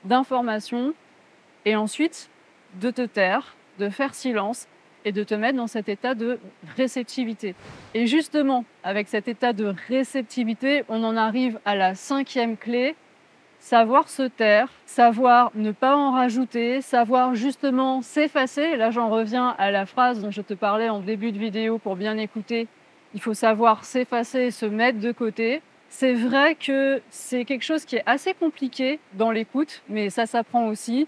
d'information, 0.04 0.94
et 1.64 1.76
ensuite 1.76 2.30
de 2.80 2.90
te 2.90 3.02
taire, 3.02 3.56
de 3.78 3.88
faire 3.88 4.14
silence 4.14 4.66
et 5.04 5.12
de 5.12 5.22
te 5.22 5.34
mettre 5.34 5.56
dans 5.56 5.66
cet 5.66 5.88
état 5.88 6.14
de 6.14 6.38
réceptivité. 6.76 7.54
Et 7.92 8.06
justement, 8.06 8.64
avec 8.82 9.08
cet 9.08 9.28
état 9.28 9.52
de 9.52 9.74
réceptivité, 9.88 10.84
on 10.88 11.04
en 11.04 11.16
arrive 11.16 11.58
à 11.64 11.76
la 11.76 11.94
cinquième 11.94 12.56
clé, 12.56 12.96
savoir 13.58 14.08
se 14.08 14.22
taire, 14.22 14.68
savoir 14.86 15.50
ne 15.54 15.72
pas 15.72 15.96
en 15.96 16.12
rajouter, 16.12 16.80
savoir 16.80 17.34
justement 17.34 18.02
s'effacer. 18.02 18.62
Et 18.62 18.76
là, 18.76 18.90
j'en 18.90 19.10
reviens 19.10 19.54
à 19.58 19.70
la 19.70 19.86
phrase 19.86 20.22
dont 20.22 20.30
je 20.30 20.42
te 20.42 20.54
parlais 20.54 20.88
en 20.88 21.00
début 21.00 21.32
de 21.32 21.38
vidéo 21.38 21.78
pour 21.78 21.96
bien 21.96 22.16
écouter. 22.16 22.66
Il 23.14 23.20
faut 23.20 23.34
savoir 23.34 23.84
s'effacer, 23.84 24.50
se 24.50 24.66
mettre 24.66 25.00
de 25.00 25.12
côté. 25.12 25.62
C'est 25.88 26.14
vrai 26.14 26.56
que 26.56 27.00
c'est 27.10 27.44
quelque 27.44 27.62
chose 27.62 27.84
qui 27.84 27.96
est 27.96 28.02
assez 28.06 28.34
compliqué 28.34 28.98
dans 29.12 29.30
l'écoute, 29.30 29.82
mais 29.88 30.10
ça 30.10 30.26
s'apprend 30.26 30.66
aussi, 30.66 31.06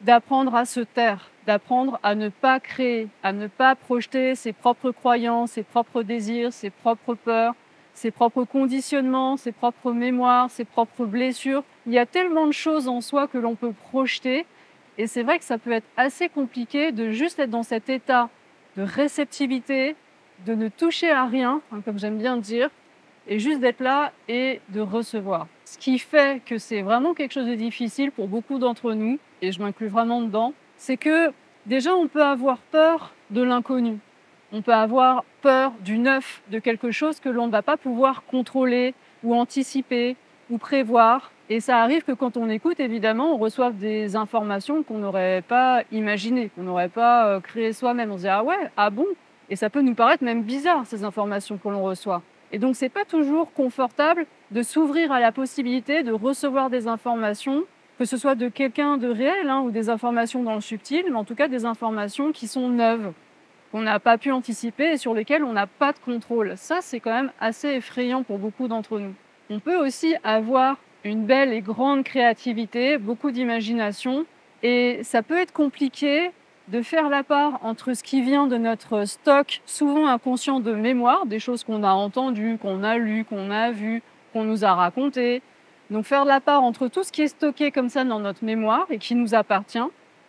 d'apprendre 0.00 0.54
à 0.54 0.64
se 0.64 0.80
taire, 0.80 1.30
d'apprendre 1.46 1.98
à 2.02 2.14
ne 2.14 2.28
pas 2.28 2.60
créer, 2.60 3.08
à 3.22 3.32
ne 3.32 3.46
pas 3.46 3.74
projeter 3.74 4.34
ses 4.34 4.52
propres 4.52 4.90
croyances, 4.90 5.52
ses 5.52 5.62
propres 5.62 6.02
désirs, 6.02 6.52
ses 6.52 6.70
propres 6.70 7.14
peurs, 7.14 7.54
ses 7.94 8.10
propres 8.10 8.44
conditionnements, 8.44 9.36
ses 9.36 9.52
propres 9.52 9.92
mémoires, 9.92 10.50
ses 10.50 10.64
propres 10.64 11.06
blessures. 11.06 11.64
Il 11.86 11.92
y 11.92 11.98
a 11.98 12.06
tellement 12.06 12.46
de 12.46 12.52
choses 12.52 12.88
en 12.88 13.00
soi 13.00 13.26
que 13.26 13.38
l'on 13.38 13.54
peut 13.54 13.72
projeter. 13.72 14.44
Et 14.98 15.06
c'est 15.06 15.22
vrai 15.22 15.38
que 15.38 15.44
ça 15.44 15.58
peut 15.58 15.72
être 15.72 15.86
assez 15.96 16.28
compliqué 16.28 16.92
de 16.92 17.10
juste 17.10 17.38
être 17.38 17.50
dans 17.50 17.62
cet 17.62 17.88
état 17.88 18.28
de 18.76 18.82
réceptivité, 18.82 19.96
de 20.44 20.54
ne 20.54 20.68
toucher 20.68 21.10
à 21.10 21.24
rien, 21.24 21.62
hein, 21.72 21.80
comme 21.84 21.98
j'aime 21.98 22.18
bien 22.18 22.36
dire, 22.36 22.70
et 23.26 23.38
juste 23.38 23.60
d'être 23.60 23.80
là 23.80 24.12
et 24.28 24.60
de 24.68 24.80
recevoir. 24.80 25.48
Ce 25.64 25.78
qui 25.78 25.98
fait 25.98 26.42
que 26.44 26.58
c'est 26.58 26.82
vraiment 26.82 27.14
quelque 27.14 27.32
chose 27.32 27.46
de 27.46 27.54
difficile 27.54 28.12
pour 28.12 28.28
beaucoup 28.28 28.58
d'entre 28.58 28.92
nous, 28.92 29.18
et 29.46 29.52
je 29.52 29.62
m'inclus 29.62 29.88
vraiment 29.88 30.20
dedans, 30.22 30.52
c'est 30.76 30.96
que 30.96 31.32
déjà 31.66 31.94
on 31.94 32.08
peut 32.08 32.24
avoir 32.24 32.58
peur 32.58 33.14
de 33.30 33.42
l'inconnu. 33.42 33.98
On 34.52 34.62
peut 34.62 34.74
avoir 34.74 35.24
peur 35.40 35.72
du 35.80 35.98
neuf, 35.98 36.42
de 36.50 36.58
quelque 36.58 36.90
chose 36.90 37.20
que 37.20 37.28
l'on 37.28 37.46
ne 37.46 37.52
va 37.52 37.62
pas 37.62 37.76
pouvoir 37.76 38.24
contrôler 38.24 38.94
ou 39.22 39.34
anticiper 39.34 40.16
ou 40.50 40.58
prévoir. 40.58 41.32
Et 41.48 41.60
ça 41.60 41.78
arrive 41.78 42.02
que 42.02 42.12
quand 42.12 42.36
on 42.36 42.48
écoute, 42.48 42.80
évidemment, 42.80 43.34
on 43.34 43.38
reçoit 43.38 43.70
des 43.70 44.16
informations 44.16 44.82
qu'on 44.82 44.98
n'aurait 44.98 45.42
pas 45.46 45.82
imaginées, 45.92 46.50
qu'on 46.54 46.62
n'aurait 46.64 46.88
pas 46.88 47.28
euh, 47.28 47.40
créées 47.40 47.72
soi-même. 47.72 48.10
On 48.10 48.16
se 48.16 48.22
dit 48.22 48.28
ah 48.28 48.42
ouais, 48.42 48.70
ah 48.76 48.90
bon? 48.90 49.06
Et 49.48 49.54
ça 49.54 49.70
peut 49.70 49.82
nous 49.82 49.94
paraître 49.94 50.24
même 50.24 50.42
bizarre 50.42 50.86
ces 50.86 51.04
informations 51.04 51.56
que 51.56 51.68
l'on 51.68 51.84
reçoit. 51.84 52.22
Et 52.52 52.58
donc 52.58 52.74
c'est 52.74 52.88
pas 52.88 53.04
toujours 53.04 53.52
confortable 53.52 54.26
de 54.50 54.62
s'ouvrir 54.62 55.12
à 55.12 55.20
la 55.20 55.30
possibilité 55.30 56.02
de 56.02 56.12
recevoir 56.12 56.70
des 56.70 56.88
informations, 56.88 57.64
que 57.98 58.04
ce 58.04 58.16
soit 58.16 58.34
de 58.34 58.48
quelqu'un 58.48 58.96
de 58.98 59.08
réel 59.08 59.48
hein, 59.48 59.60
ou 59.60 59.70
des 59.70 59.88
informations 59.88 60.42
dans 60.42 60.54
le 60.54 60.60
subtil, 60.60 61.04
mais 61.08 61.16
en 61.16 61.24
tout 61.24 61.34
cas 61.34 61.48
des 61.48 61.64
informations 61.64 62.32
qui 62.32 62.46
sont 62.46 62.68
neuves, 62.68 63.12
qu'on 63.72 63.82
n'a 63.82 63.98
pas 63.98 64.18
pu 64.18 64.30
anticiper 64.32 64.92
et 64.92 64.96
sur 64.96 65.14
lesquelles 65.14 65.44
on 65.44 65.52
n'a 65.52 65.66
pas 65.66 65.92
de 65.92 65.98
contrôle. 65.98 66.54
Ça, 66.56 66.78
c'est 66.80 67.00
quand 67.00 67.14
même 67.14 67.32
assez 67.40 67.68
effrayant 67.68 68.22
pour 68.22 68.38
beaucoup 68.38 68.68
d'entre 68.68 68.98
nous. 68.98 69.14
On 69.48 69.60
peut 69.60 69.76
aussi 69.76 70.14
avoir 70.24 70.76
une 71.04 71.24
belle 71.24 71.52
et 71.52 71.60
grande 71.60 72.04
créativité, 72.04 72.98
beaucoup 72.98 73.30
d'imagination, 73.30 74.26
et 74.62 75.00
ça 75.02 75.22
peut 75.22 75.38
être 75.38 75.52
compliqué 75.52 76.30
de 76.68 76.82
faire 76.82 77.08
la 77.08 77.22
part 77.22 77.60
entre 77.62 77.94
ce 77.94 78.02
qui 78.02 78.22
vient 78.22 78.48
de 78.48 78.56
notre 78.56 79.04
stock, 79.04 79.60
souvent 79.66 80.08
inconscient 80.08 80.58
de 80.58 80.72
mémoire, 80.72 81.26
des 81.26 81.38
choses 81.38 81.62
qu'on 81.62 81.84
a 81.84 81.92
entendues, 81.92 82.58
qu'on 82.60 82.82
a 82.82 82.96
lues, 82.98 83.24
qu'on 83.24 83.50
a 83.50 83.70
vues, 83.70 84.02
qu'on 84.32 84.44
nous 84.44 84.64
a 84.64 84.74
racontées. 84.74 85.42
Donc 85.90 86.04
faire 86.04 86.24
la 86.24 86.40
part 86.40 86.62
entre 86.62 86.88
tout 86.88 87.04
ce 87.04 87.12
qui 87.12 87.22
est 87.22 87.28
stocké 87.28 87.70
comme 87.70 87.88
ça 87.88 88.04
dans 88.04 88.18
notre 88.18 88.44
mémoire 88.44 88.86
et 88.90 88.98
qui 88.98 89.14
nous 89.14 89.34
appartient, 89.34 89.78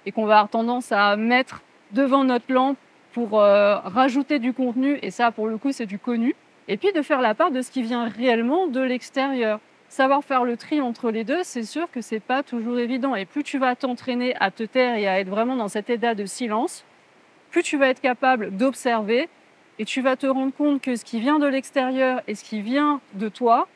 et 0.05 0.11
qu'on 0.11 0.25
va 0.25 0.35
avoir 0.35 0.49
tendance 0.49 0.91
à 0.91 1.15
mettre 1.15 1.63
devant 1.91 2.23
notre 2.23 2.51
lampe 2.51 2.77
pour 3.13 3.39
euh, 3.39 3.77
rajouter 3.79 4.39
du 4.39 4.53
contenu, 4.53 4.99
et 5.01 5.09
ça 5.09 5.31
pour 5.31 5.47
le 5.47 5.57
coup 5.57 5.71
c'est 5.71 5.87
du 5.87 5.97
connu, 5.97 6.35
et 6.67 6.77
puis 6.77 6.91
de 6.93 7.01
faire 7.01 7.21
la 7.21 7.33
part 7.33 7.51
de 7.51 7.61
ce 7.61 7.71
qui 7.71 7.81
vient 7.81 8.07
réellement 8.07 8.67
de 8.67 8.81
l'extérieur. 8.81 9.59
Savoir 9.89 10.23
faire 10.23 10.43
le 10.43 10.57
tri 10.57 10.81
entre 10.81 11.11
les 11.11 11.23
deux, 11.23 11.43
c'est 11.43 11.63
sûr 11.63 11.89
que 11.89 12.01
c'est 12.01 12.19
pas 12.19 12.43
toujours 12.43 12.77
évident. 12.77 13.15
Et 13.15 13.25
plus 13.25 13.43
tu 13.43 13.57
vas 13.57 13.73
t'entraîner 13.75 14.35
à 14.39 14.51
te 14.51 14.63
taire 14.63 14.95
et 14.95 15.07
à 15.07 15.19
être 15.21 15.29
vraiment 15.29 15.55
dans 15.55 15.69
cet 15.69 15.89
état 15.89 16.13
de 16.13 16.25
silence, 16.25 16.83
plus 17.51 17.63
tu 17.63 17.77
vas 17.77 17.87
être 17.87 18.01
capable 18.01 18.55
d'observer 18.55 19.29
et 19.79 19.85
tu 19.85 20.01
vas 20.01 20.17
te 20.17 20.27
rendre 20.27 20.53
compte 20.53 20.81
que 20.81 20.95
ce 20.95 21.05
qui 21.05 21.19
vient 21.19 21.39
de 21.39 21.47
l'extérieur 21.47 22.21
et 22.27 22.35
ce 22.35 22.43
qui 22.43 22.61
vient 22.61 22.99
de 23.13 23.29
toi, 23.29 23.67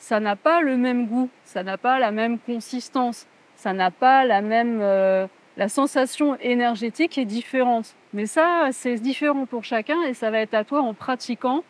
ça 0.00 0.18
n'a 0.18 0.34
pas 0.34 0.62
le 0.62 0.76
même 0.76 1.06
goût, 1.06 1.28
ça 1.44 1.62
n'a 1.62 1.76
pas 1.76 1.98
la 1.98 2.10
même 2.10 2.38
consistance, 2.38 3.26
ça 3.54 3.72
n'a 3.74 3.90
pas 3.90 4.24
la 4.24 4.40
même 4.40 4.80
euh, 4.80 5.26
la 5.56 5.68
sensation 5.68 6.36
énergétique 6.40 7.18
est 7.18 7.26
différente. 7.26 7.94
Mais 8.14 8.24
ça, 8.24 8.70
c'est 8.72 8.94
différent 8.94 9.44
pour 9.44 9.62
chacun 9.62 10.00
et 10.02 10.14
ça 10.14 10.30
va 10.30 10.38
être 10.38 10.54
à 10.54 10.64
toi 10.64 10.80
en 10.80 10.94
pratiquant 10.94 11.62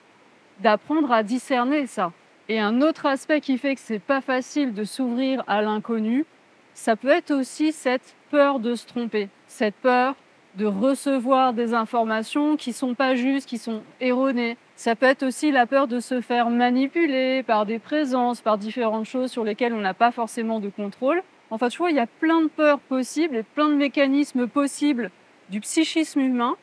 d'apprendre 0.61 1.11
à 1.11 1.25
discerner 1.25 1.87
ça. 1.87 2.13
Et 2.49 2.61
un 2.61 2.83
autre 2.83 3.07
aspect 3.07 3.41
qui 3.41 3.59
fait 3.59 3.75
que 3.75 3.81
c'est 3.81 3.99
pas 3.99 4.21
facile 4.21 4.75
de 4.75 4.85
s'ouvrir 4.85 5.43
à 5.49 5.61
l'inconnu, 5.61 6.25
ça 6.73 6.95
peut 6.95 7.09
être 7.09 7.33
aussi 7.33 7.73
cette 7.73 8.15
peur 8.31 8.61
de 8.61 8.77
se 8.77 8.87
tromper, 8.87 9.29
cette 9.49 9.75
peur 9.77 10.15
de 10.55 10.67
recevoir 10.67 11.53
des 11.53 11.75
informations 11.75 12.57
qui 12.57 12.73
sont 12.73 12.95
pas 12.95 13.17
justes, 13.17 13.49
qui 13.49 13.59
sont 13.59 13.83
erronées. 14.01 14.57
Ça 14.81 14.97
peut 14.97 15.05
être 15.05 15.25
aussi 15.25 15.53
la 15.53 15.67
peur 15.67 15.89
de 15.89 16.01
se 16.01 16.23
faire 16.23 16.49
manipuler 16.49 17.43
par 17.43 17.67
des 17.67 17.79
présences, 17.79 18.41
par 18.41 18.57
différentes 18.57 19.05
choses 19.05 19.31
sur 19.31 19.45
lesquelles 19.45 19.75
on 19.75 19.81
n'a 19.83 19.93
pas 19.93 20.11
forcément 20.11 20.59
de 20.59 20.71
contrôle. 20.71 21.23
Enfin, 21.51 21.69
tu 21.69 21.77
vois, 21.77 21.91
il 21.91 21.97
y 21.99 22.01
a 22.01 22.07
plein 22.07 22.41
de 22.41 22.47
peurs 22.47 22.81
possibles 22.81 23.37
et 23.37 23.43
plein 23.43 23.69
de 23.69 23.75
mécanismes 23.75 24.47
possibles 24.47 25.11
du 25.51 25.61
psychisme 25.61 26.21
humain 26.21 26.57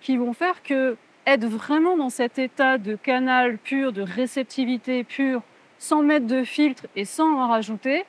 qui 0.00 0.16
vont 0.16 0.32
faire 0.32 0.62
que 0.62 0.96
être 1.26 1.44
vraiment 1.44 1.98
dans 1.98 2.08
cet 2.08 2.38
état 2.38 2.78
de 2.78 2.96
canal 2.96 3.58
pur, 3.58 3.92
de 3.92 4.00
réceptivité 4.00 5.04
pure, 5.04 5.42
sans 5.78 6.00
mettre 6.00 6.26
de 6.26 6.44
filtre 6.44 6.86
et 6.96 7.04
sans 7.04 7.38
en 7.38 7.48
rajouter, 7.48 8.06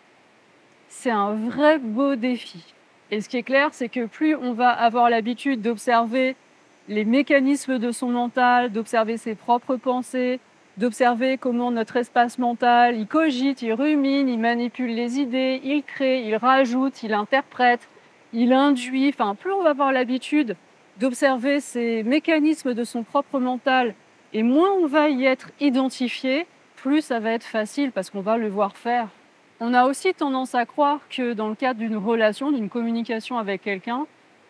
c'est 0.87 1.11
un 1.11 1.33
vrai 1.33 1.79
beau 1.79 2.15
défi. 2.15 2.73
Et 3.11 3.19
ce 3.19 3.27
qui 3.27 3.35
est 3.35 3.43
clair, 3.43 3.73
c'est 3.73 3.89
que 3.89 4.05
plus 4.05 4.37
on 4.37 4.53
va 4.53 4.69
avoir 4.69 5.09
l'habitude 5.09 5.61
d'observer 5.61 6.37
les 6.87 7.05
mécanismes 7.05 7.79
de 7.79 7.91
son 7.91 8.09
mental, 8.09 8.71
d'observer 8.71 9.17
ses 9.17 9.35
propres 9.35 9.75
pensées, 9.77 10.39
d'observer 10.77 11.37
comment 11.37 11.71
notre 11.71 11.97
espace 11.97 12.37
mental, 12.37 12.97
il 12.97 13.07
cogite, 13.07 13.61
il 13.61 13.73
rumine, 13.73 14.27
il 14.27 14.39
manipule 14.39 14.93
les 14.93 15.19
idées, 15.19 15.61
il 15.63 15.83
crée, 15.83 16.23
il 16.23 16.35
rajoute, 16.35 17.03
il 17.03 17.13
interprète, 17.13 17.87
il 18.33 18.53
induit, 18.53 19.09
enfin 19.09 19.35
plus 19.35 19.51
on 19.51 19.63
va 19.63 19.69
avoir 19.69 19.91
l'habitude 19.91 20.55
d'observer 20.99 21.59
ces 21.59 22.03
mécanismes 22.03 22.73
de 22.73 22.83
son 22.83 23.03
propre 23.03 23.39
mental 23.39 23.93
et 24.33 24.43
moins 24.43 24.71
on 24.71 24.87
va 24.87 25.09
y 25.09 25.25
être 25.25 25.51
identifié, 25.59 26.47
plus 26.75 27.01
ça 27.01 27.19
va 27.19 27.31
être 27.31 27.43
facile 27.43 27.91
parce 27.91 28.09
qu'on 28.09 28.21
va 28.21 28.37
le 28.37 28.49
voir 28.49 28.75
faire. 28.75 29.07
On 29.59 29.73
a 29.73 29.85
aussi 29.85 30.13
tendance 30.13 30.55
à 30.55 30.65
croire 30.65 30.99
que 31.09 31.33
dans 31.33 31.47
le 31.47 31.55
cadre 31.55 31.79
d'une 31.79 31.95
relation, 31.95 32.51
d'une 32.51 32.69
communication 32.69 33.37
avec 33.37 33.61
quelqu'un, 33.61 34.07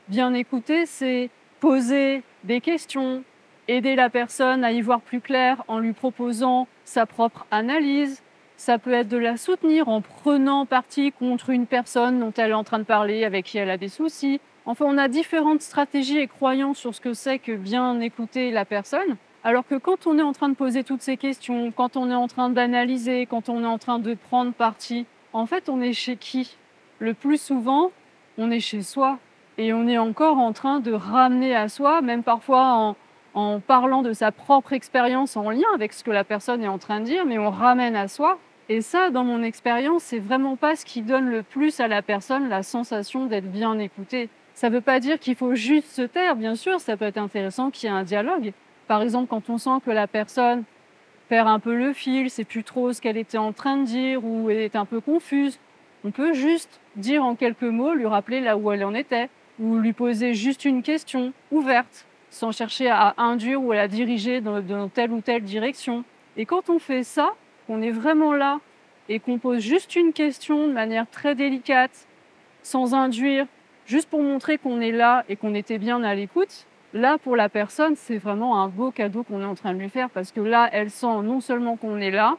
bien 0.08 0.34
écouter, 0.34 0.86
c'est 0.86 1.30
poser 1.64 2.24
des 2.44 2.60
questions, 2.60 3.24
aider 3.70 3.96
la 3.96 4.10
personne 4.10 4.66
à 4.66 4.74
y 4.74 4.82
voir 4.82 5.00
plus 5.00 5.22
clair 5.22 5.64
en 5.70 5.80
lui 5.80 5.94
proposant 5.94 6.68
sa 6.84 7.06
propre 7.06 7.46
analyse. 7.52 8.22
Ça 8.58 8.78
peut 8.78 8.92
être 8.92 9.08
de 9.08 9.16
la 9.16 9.38
soutenir 9.38 9.88
en 9.88 10.02
prenant 10.02 10.66
parti 10.66 11.14
contre 11.14 11.52
une 11.52 11.66
personne 11.66 12.20
dont 12.20 12.34
elle 12.36 12.52
est 12.52 12.54
en 12.54 12.66
train 12.66 12.80
de 12.80 12.84
parler, 12.84 13.24
avec 13.24 13.46
qui 13.46 13.60
elle 13.60 13.70
a 13.70 13.78
des 13.78 13.88
soucis. 13.88 14.42
Enfin, 14.66 14.84
on 14.86 14.98
a 14.98 15.08
différentes 15.08 15.62
stratégies 15.62 16.20
et 16.20 16.28
croyances 16.28 16.80
sur 16.80 16.94
ce 16.94 17.00
que 17.00 17.14
c'est 17.14 17.40
que 17.40 17.54
bien 17.54 17.98
écouter 18.02 18.52
la 18.52 18.66
personne. 18.66 19.16
Alors 19.46 19.66
que 19.66 19.76
quand 19.76 20.06
on 20.06 20.20
est 20.20 20.22
en 20.22 20.34
train 20.34 20.50
de 20.50 20.56
poser 20.56 20.84
toutes 20.84 21.02
ces 21.02 21.16
questions, 21.16 21.72
quand 21.72 21.96
on 21.96 22.12
est 22.12 22.14
en 22.14 22.28
train 22.28 22.50
d'analyser, 22.50 23.26
quand 23.26 23.48
on 23.48 23.64
est 23.64 23.68
en 23.68 23.78
train 23.78 24.00
de 24.00 24.16
prendre 24.16 24.52
parti, 24.52 25.06
en 25.32 25.46
fait, 25.46 25.70
on 25.70 25.80
est 25.80 25.94
chez 25.94 26.18
qui? 26.18 26.58
Le 27.00 27.14
plus 27.14 27.42
souvent, 27.42 27.92
on 28.38 28.52
est 28.52 28.60
chez 28.60 28.82
soi. 28.82 29.18
Et 29.58 29.74
on 29.74 29.88
est 29.88 29.98
encore 29.98 30.38
en 30.38 30.52
train 30.52 30.80
de 30.80 30.92
ramener 30.92 31.56
à 31.56 31.70
soi, 31.70 32.02
même 32.02 32.24
parfois 32.24 32.74
en, 32.74 32.96
en 33.34 33.60
parlant 33.60 34.02
de 34.02 34.14
sa 34.14 34.32
propre 34.32 34.74
expérience 34.74 35.38
en 35.38 35.50
lien 35.50 35.68
avec 35.76 35.94
ce 35.94 36.04
que 36.04 36.12
la 36.12 36.24
personne 36.24 36.64
est 36.64 36.68
en 36.68 36.78
train 36.80 37.00
de 37.00 37.06
dire, 37.06 37.26
mais 37.26 37.38
on 37.38 37.50
ramène 37.50 37.96
à 37.96 38.08
soi. 38.08 38.40
Et 38.70 38.82
ça, 38.82 39.10
dans 39.10 39.24
mon 39.24 39.44
expérience, 39.44 40.04
c'est 40.04 40.20
vraiment 40.20 40.56
pas 40.56 40.76
ce 40.76 40.86
qui 40.86 41.02
donne 41.02 41.30
le 41.30 41.44
plus 41.44 41.80
à 41.80 41.88
la 41.88 42.02
personne 42.02 42.50
la 42.50 42.64
sensation 42.64 43.26
d'être 43.26 43.52
bien 43.52 43.78
écoutée. 43.78 44.30
Ça 44.54 44.70
ne 44.70 44.76
veut 44.76 44.82
pas 44.82 45.00
dire 45.00 45.20
qu'il 45.20 45.36
faut 45.36 45.56
juste 45.56 45.90
se 45.90 46.04
taire, 46.04 46.36
bien 46.36 46.56
sûr, 46.56 46.80
ça 46.80 46.96
peut 46.96 47.06
être 47.06 47.18
intéressant 47.18 47.72
qu'il 47.72 47.90
y 47.90 47.94
ait 47.94 47.96
un 47.96 48.04
dialogue. 48.04 48.54
Par 48.88 49.02
exemple, 49.02 49.28
quand 49.28 49.50
on 49.50 49.58
sent 49.58 49.82
que 49.86 49.92
la 49.92 50.08
personne 50.08 50.64
perd 51.30 51.48
un 51.48 51.60
peu 51.60 51.76
le 51.76 51.94
fil, 51.94 52.30
c'est 52.30 52.44
plus 52.44 52.64
trop 52.64 52.94
ce 52.94 53.02
qu'elle 53.02 53.18
était 53.18 53.38
en 53.38 53.54
train 53.54 53.78
de 53.78 53.86
dire 53.86 54.24
ou 54.24 54.50
est 54.50 54.76
un 54.76 54.86
peu 54.86 55.02
confuse, 55.02 55.60
on 56.06 56.12
peut 56.12 56.34
juste 56.34 56.80
dire 56.96 57.24
en 57.24 57.36
quelques 57.36 57.64
mots, 57.64 57.94
lui 57.94 58.06
rappeler 58.06 58.42
là 58.42 58.58
où 58.58 58.72
elle 58.72 58.84
en 58.84 58.94
était, 58.94 59.30
ou 59.60 59.78
lui 59.78 59.94
poser 59.94 60.34
juste 60.34 60.66
une 60.66 60.82
question 60.82 61.34
ouverte, 61.52 62.06
sans 62.30 62.52
chercher 62.52 62.90
à 62.90 63.14
induire 63.18 63.62
ou 63.62 63.72
à 63.72 63.76
la 63.76 63.88
diriger 63.88 64.42
dans, 64.42 64.90
telle 64.90 65.12
ou 65.12 65.22
telle 65.22 65.44
direction. 65.44 66.04
Et 66.38 66.46
quand 66.46 66.70
on 66.70 66.80
fait 66.80 67.04
ça, 67.04 67.34
qu'on 67.68 67.82
est 67.82 67.92
vraiment 67.92 68.34
là 68.34 68.60
et 69.10 69.20
qu'on 69.20 69.38
pose 69.38 69.60
juste 69.60 69.96
une 69.96 70.14
question 70.14 70.68
de 70.68 70.74
manière 70.74 71.10
très 71.10 71.36
délicate, 71.36 72.08
sans 72.64 72.94
induire, 72.94 73.46
juste 73.86 74.10
pour 74.10 74.22
montrer 74.22 74.58
qu'on 74.58 74.82
est 74.82 74.92
là 74.92 75.24
et 75.30 75.36
qu'on 75.36 75.54
était 75.54 75.78
bien 75.78 76.04
à 76.04 76.16
l'écoute, 76.16 76.66
là 76.94 77.18
pour 77.18 77.36
la 77.36 77.50
personne, 77.50 77.96
c'est 77.96 78.18
vraiment 78.18 78.62
un 78.62 78.70
beau 78.70 78.92
cadeau 78.92 79.24
qu'on 79.24 79.42
est 79.42 79.46
en 79.46 79.56
train 79.56 79.74
de 79.74 79.80
lui 79.80 79.90
faire 79.90 80.10
parce 80.10 80.32
que 80.32 80.42
là, 80.42 80.70
elle 80.72 80.90
sent 80.90 81.22
non 81.24 81.42
seulement 81.42 81.76
qu'on 81.76 82.00
est 82.00 82.12
là 82.12 82.38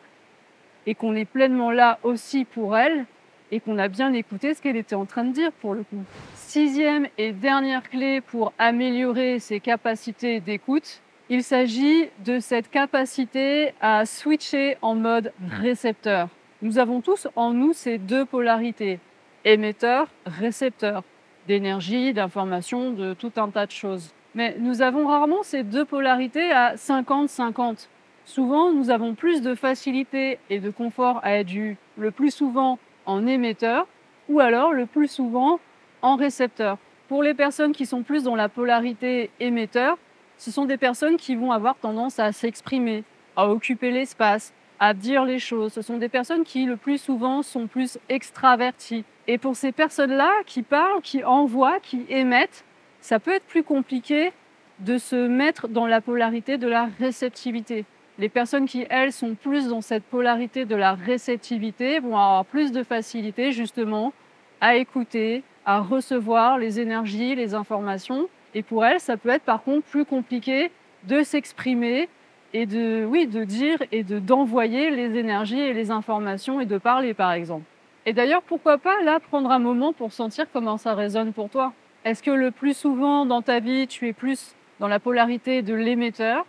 et 0.86 0.94
qu'on 0.94 1.14
est 1.14 1.24
pleinement 1.24 1.70
là 1.70 1.98
aussi 2.02 2.44
pour 2.44 2.76
elle 2.76 3.06
et 3.54 3.60
qu'on 3.60 3.78
a 3.78 3.86
bien 3.86 4.12
écouté 4.12 4.52
ce 4.52 4.60
qu'elle 4.60 4.76
était 4.76 4.96
en 4.96 5.04
train 5.04 5.22
de 5.22 5.32
dire 5.32 5.52
pour 5.52 5.74
le 5.74 5.84
coup. 5.84 6.02
Sixième 6.34 7.06
et 7.18 7.30
dernière 7.30 7.88
clé 7.88 8.20
pour 8.20 8.52
améliorer 8.58 9.38
ses 9.38 9.60
capacités 9.60 10.40
d'écoute, 10.40 11.00
il 11.30 11.44
s'agit 11.44 12.08
de 12.24 12.40
cette 12.40 12.68
capacité 12.68 13.72
à 13.80 14.06
switcher 14.06 14.76
en 14.82 14.96
mode 14.96 15.32
récepteur. 15.48 16.28
Nous 16.62 16.78
avons 16.78 17.00
tous 17.00 17.28
en 17.36 17.52
nous 17.52 17.72
ces 17.72 17.96
deux 17.96 18.24
polarités, 18.24 18.98
émetteur, 19.44 20.08
récepteur, 20.26 21.04
d'énergie, 21.46 22.12
d'information, 22.12 22.90
de 22.90 23.14
tout 23.14 23.32
un 23.36 23.50
tas 23.50 23.66
de 23.66 23.70
choses. 23.70 24.12
Mais 24.34 24.56
nous 24.58 24.82
avons 24.82 25.06
rarement 25.06 25.44
ces 25.44 25.62
deux 25.62 25.84
polarités 25.84 26.50
à 26.50 26.74
50-50. 26.74 27.86
Souvent, 28.24 28.72
nous 28.72 28.90
avons 28.90 29.14
plus 29.14 29.42
de 29.42 29.54
facilité 29.54 30.40
et 30.50 30.58
de 30.58 30.70
confort 30.70 31.20
à 31.22 31.34
être 31.34 31.46
du 31.46 31.76
le 31.96 32.10
plus 32.10 32.32
souvent 32.32 32.80
en 33.06 33.26
émetteur 33.26 33.86
ou 34.28 34.40
alors 34.40 34.72
le 34.72 34.86
plus 34.86 35.08
souvent 35.08 35.60
en 36.02 36.16
récepteur. 36.16 36.78
Pour 37.08 37.22
les 37.22 37.34
personnes 37.34 37.72
qui 37.72 37.86
sont 37.86 38.02
plus 38.02 38.22
dans 38.22 38.36
la 38.36 38.48
polarité 38.48 39.30
émetteur, 39.40 39.98
ce 40.38 40.50
sont 40.50 40.64
des 40.64 40.76
personnes 40.76 41.16
qui 41.16 41.36
vont 41.36 41.52
avoir 41.52 41.76
tendance 41.76 42.18
à 42.18 42.32
s'exprimer, 42.32 43.04
à 43.36 43.48
occuper 43.48 43.90
l'espace, 43.90 44.52
à 44.80 44.94
dire 44.94 45.24
les 45.24 45.38
choses. 45.38 45.72
Ce 45.72 45.82
sont 45.82 45.98
des 45.98 46.08
personnes 46.08 46.44
qui, 46.44 46.64
le 46.64 46.76
plus 46.76 46.98
souvent, 46.98 47.42
sont 47.42 47.66
plus 47.66 47.98
extraverties. 48.08 49.04
Et 49.26 49.38
pour 49.38 49.56
ces 49.56 49.72
personnes-là 49.72 50.30
qui 50.46 50.62
parlent, 50.62 51.02
qui 51.02 51.24
envoient, 51.24 51.80
qui 51.80 52.04
émettent, 52.08 52.64
ça 53.00 53.20
peut 53.20 53.34
être 53.34 53.46
plus 53.46 53.62
compliqué 53.62 54.32
de 54.80 54.98
se 54.98 55.28
mettre 55.28 55.68
dans 55.68 55.86
la 55.86 56.00
polarité 56.00 56.58
de 56.58 56.66
la 56.66 56.88
réceptivité. 56.98 57.84
Les 58.18 58.28
personnes 58.28 58.66
qui, 58.66 58.86
elles, 58.90 59.12
sont 59.12 59.34
plus 59.34 59.68
dans 59.68 59.80
cette 59.80 60.04
polarité 60.04 60.64
de 60.64 60.76
la 60.76 60.94
réceptivité 60.94 61.98
vont 61.98 62.16
avoir 62.16 62.44
plus 62.44 62.70
de 62.70 62.84
facilité, 62.84 63.50
justement, 63.50 64.12
à 64.60 64.76
écouter, 64.76 65.42
à 65.66 65.80
recevoir 65.80 66.58
les 66.58 66.78
énergies, 66.78 67.34
les 67.34 67.54
informations. 67.54 68.28
Et 68.54 68.62
pour 68.62 68.84
elles, 68.84 69.00
ça 69.00 69.16
peut 69.16 69.30
être 69.30 69.42
par 69.42 69.64
contre 69.64 69.84
plus 69.86 70.04
compliqué 70.04 70.70
de 71.08 71.22
s'exprimer 71.22 72.08
et 72.52 72.66
de, 72.66 73.04
oui, 73.04 73.26
de 73.26 73.42
dire 73.42 73.78
et 73.90 74.04
de 74.04 74.20
d'envoyer 74.20 74.90
les 74.90 75.18
énergies 75.18 75.58
et 75.58 75.72
les 75.72 75.90
informations 75.90 76.60
et 76.60 76.66
de 76.66 76.78
parler, 76.78 77.14
par 77.14 77.32
exemple. 77.32 77.64
Et 78.06 78.12
d'ailleurs, 78.12 78.42
pourquoi 78.42 78.78
pas 78.78 79.02
là 79.02 79.18
prendre 79.18 79.50
un 79.50 79.58
moment 79.58 79.92
pour 79.92 80.12
sentir 80.12 80.46
comment 80.52 80.76
ça 80.76 80.94
résonne 80.94 81.32
pour 81.32 81.50
toi 81.50 81.72
Est-ce 82.04 82.22
que 82.22 82.30
le 82.30 82.52
plus 82.52 82.76
souvent 82.76 83.26
dans 83.26 83.42
ta 83.42 83.58
vie, 83.58 83.88
tu 83.88 84.06
es 84.06 84.12
plus 84.12 84.54
dans 84.78 84.88
la 84.88 85.00
polarité 85.00 85.62
de 85.62 85.74
l'émetteur 85.74 86.46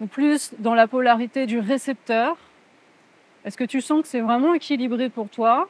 ou 0.00 0.06
plus 0.06 0.52
dans 0.58 0.74
la 0.74 0.86
polarité 0.86 1.46
du 1.46 1.58
récepteur. 1.58 2.36
Est-ce 3.44 3.56
que 3.56 3.64
tu 3.64 3.80
sens 3.80 4.02
que 4.02 4.08
c'est 4.08 4.20
vraiment 4.20 4.54
équilibré 4.54 5.08
pour 5.08 5.28
toi? 5.28 5.68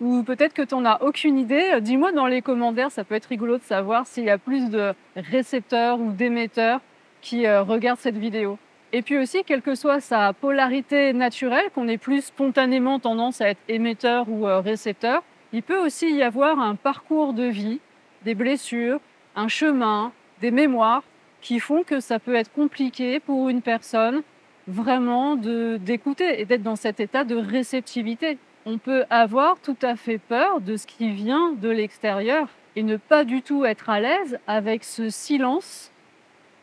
Ou 0.00 0.22
peut-être 0.22 0.54
que 0.54 0.62
tu 0.62 0.74
n'en 0.76 0.84
as 0.84 1.02
aucune 1.02 1.38
idée, 1.38 1.80
dis-moi 1.80 2.12
dans 2.12 2.26
les 2.26 2.40
commentaires, 2.40 2.90
ça 2.92 3.02
peut 3.02 3.16
être 3.16 3.26
rigolo 3.26 3.58
de 3.58 3.62
savoir 3.62 4.06
s'il 4.06 4.24
y 4.24 4.30
a 4.30 4.38
plus 4.38 4.70
de 4.70 4.94
récepteurs 5.16 6.00
ou 6.00 6.12
d'émetteurs 6.12 6.80
qui 7.20 7.46
euh, 7.46 7.62
regardent 7.62 7.98
cette 7.98 8.16
vidéo. 8.16 8.58
Et 8.92 9.02
puis 9.02 9.18
aussi, 9.18 9.42
quelle 9.44 9.60
que 9.60 9.74
soit 9.74 10.00
sa 10.00 10.32
polarité 10.32 11.12
naturelle, 11.12 11.66
qu'on 11.74 11.88
ait 11.88 11.98
plus 11.98 12.26
spontanément 12.26 13.00
tendance 13.00 13.40
à 13.40 13.50
être 13.50 13.60
émetteur 13.68 14.28
ou 14.28 14.46
euh, 14.46 14.60
récepteur, 14.60 15.22
il 15.52 15.62
peut 15.62 15.78
aussi 15.78 16.10
y 16.12 16.22
avoir 16.22 16.60
un 16.60 16.76
parcours 16.76 17.32
de 17.32 17.44
vie, 17.44 17.80
des 18.24 18.34
blessures, 18.34 19.00
un 19.34 19.48
chemin, 19.48 20.12
des 20.40 20.52
mémoires 20.52 21.02
qui 21.40 21.60
font 21.60 21.82
que 21.82 22.00
ça 22.00 22.18
peut 22.18 22.34
être 22.34 22.52
compliqué 22.52 23.20
pour 23.20 23.48
une 23.48 23.62
personne 23.62 24.22
vraiment 24.66 25.36
d'écouter 25.36 26.40
et 26.40 26.44
d'être 26.44 26.62
dans 26.62 26.76
cet 26.76 27.00
état 27.00 27.24
de 27.24 27.36
réceptivité 27.36 28.38
on 28.68 28.76
peut 28.76 29.04
avoir 29.08 29.58
tout 29.60 29.78
à 29.80 29.96
fait 29.96 30.18
peur 30.18 30.60
de 30.60 30.76
ce 30.76 30.86
qui 30.86 31.10
vient 31.10 31.52
de 31.52 31.70
l'extérieur 31.70 32.48
et 32.76 32.82
ne 32.82 32.98
pas 32.98 33.24
du 33.24 33.40
tout 33.40 33.64
être 33.64 33.88
à 33.88 33.98
l'aise 33.98 34.38
avec 34.46 34.84
ce 34.84 35.08
silence 35.08 35.90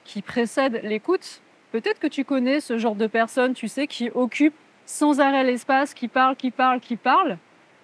qui 0.04 0.22
précède 0.22 0.82
l'écoute. 0.84 1.42
Peut-être 1.72 2.00
que 2.00 2.08
tu 2.08 2.24
connais 2.24 2.60
ce 2.60 2.78
genre 2.78 2.94
de 2.94 3.08
personne, 3.08 3.56
tu 3.56 3.68
sais, 3.68 3.88
qui 3.88 4.12
occupe 4.14 4.54
sans 4.86 5.20
arrêt 5.20 5.44
l'espace, 5.44 5.96
qui 5.96 6.08
parle, 6.08 6.36
qui 6.36 6.52
parle, 6.52 6.80
qui 6.80 6.96
parle, 6.96 7.40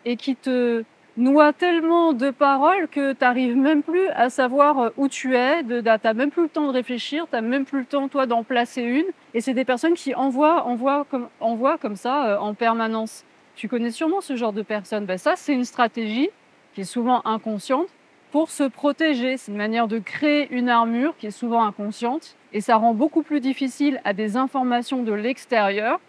et 0.05 0.17
qui 0.17 0.35
te 0.35 0.83
noie 1.17 1.53
tellement 1.53 2.13
de 2.13 2.31
paroles 2.31 2.87
que 2.87 3.13
tu 3.13 3.17
n'arrives 3.21 3.57
même 3.57 3.83
plus 3.83 4.07
à 4.09 4.29
savoir 4.29 4.91
où 4.97 5.07
tu 5.07 5.35
es, 5.35 5.63
tu 5.63 5.81
n'as 5.81 6.13
même 6.13 6.31
plus 6.31 6.43
le 6.43 6.49
temps 6.49 6.67
de 6.67 6.73
réfléchir, 6.73 7.25
tu 7.29 7.35
n'as 7.35 7.41
même 7.41 7.65
plus 7.65 7.79
le 7.79 7.85
temps, 7.85 8.07
toi, 8.07 8.25
d'en 8.25 8.43
placer 8.43 8.81
une. 8.81 9.05
Et 9.33 9.41
c'est 9.41 9.53
des 9.53 9.65
personnes 9.65 9.93
qui 9.93 10.15
envoient, 10.15 10.65
envoient, 10.65 11.05
comme, 11.09 11.27
envoient 11.39 11.77
comme 11.77 11.95
ça 11.95 12.27
euh, 12.27 12.37
en 12.37 12.53
permanence. 12.53 13.25
Tu 13.55 13.67
connais 13.67 13.91
sûrement 13.91 14.21
ce 14.21 14.35
genre 14.35 14.53
de 14.53 14.61
personnes. 14.61 15.05
Ben 15.05 15.17
ça, 15.17 15.35
c'est 15.35 15.53
une 15.53 15.65
stratégie 15.65 16.29
qui 16.73 16.81
est 16.81 16.85
souvent 16.85 17.21
inconsciente 17.25 17.87
pour 18.31 18.49
se 18.49 18.63
protéger. 18.63 19.37
C'est 19.37 19.51
une 19.51 19.57
manière 19.57 19.87
de 19.87 19.99
créer 19.99 20.47
une 20.51 20.69
armure 20.69 21.15
qui 21.17 21.27
est 21.27 21.31
souvent 21.31 21.63
inconsciente 21.63 22.35
et 22.53 22.61
ça 22.61 22.77
rend 22.77 22.93
beaucoup 22.93 23.23
plus 23.23 23.41
difficile 23.41 24.01
à 24.03 24.13
des 24.13 24.37
informations 24.37 25.03
de 25.03 25.11
l'extérieur 25.11 25.99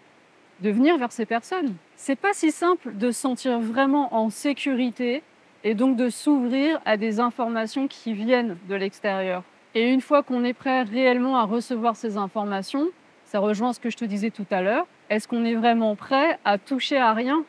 de 0.63 0.69
venir 0.69 0.97
vers 0.97 1.11
ces 1.11 1.25
personnes. 1.25 1.75
C'est 1.97 2.15
pas 2.15 2.33
si 2.33 2.49
simple 2.49 2.95
de 2.95 3.11
se 3.11 3.19
sentir 3.19 3.59
vraiment 3.59 4.15
en 4.15 4.29
sécurité 4.29 5.21
et 5.65 5.75
donc 5.75 5.97
de 5.97 6.09
s'ouvrir 6.09 6.79
à 6.85 6.95
des 6.95 7.19
informations 7.19 7.89
qui 7.89 8.13
viennent 8.13 8.57
de 8.69 8.75
l'extérieur. 8.75 9.43
Et 9.75 9.89
une 9.89 9.99
fois 9.99 10.23
qu'on 10.23 10.45
est 10.45 10.53
prêt 10.53 10.83
réellement 10.83 11.37
à 11.37 11.43
recevoir 11.43 11.97
ces 11.97 12.15
informations, 12.15 12.87
ça 13.25 13.39
rejoint 13.39 13.73
ce 13.73 13.79
que 13.81 13.89
je 13.89 13.97
te 13.97 14.05
disais 14.05 14.29
tout 14.29 14.45
à 14.51 14.61
l'heure, 14.61 14.87
est-ce 15.09 15.27
qu'on 15.27 15.43
est 15.43 15.55
vraiment 15.55 15.95
prêt 15.95 16.39
à 16.45 16.57
toucher 16.57 16.97
à 16.97 17.13
rien, 17.13 17.43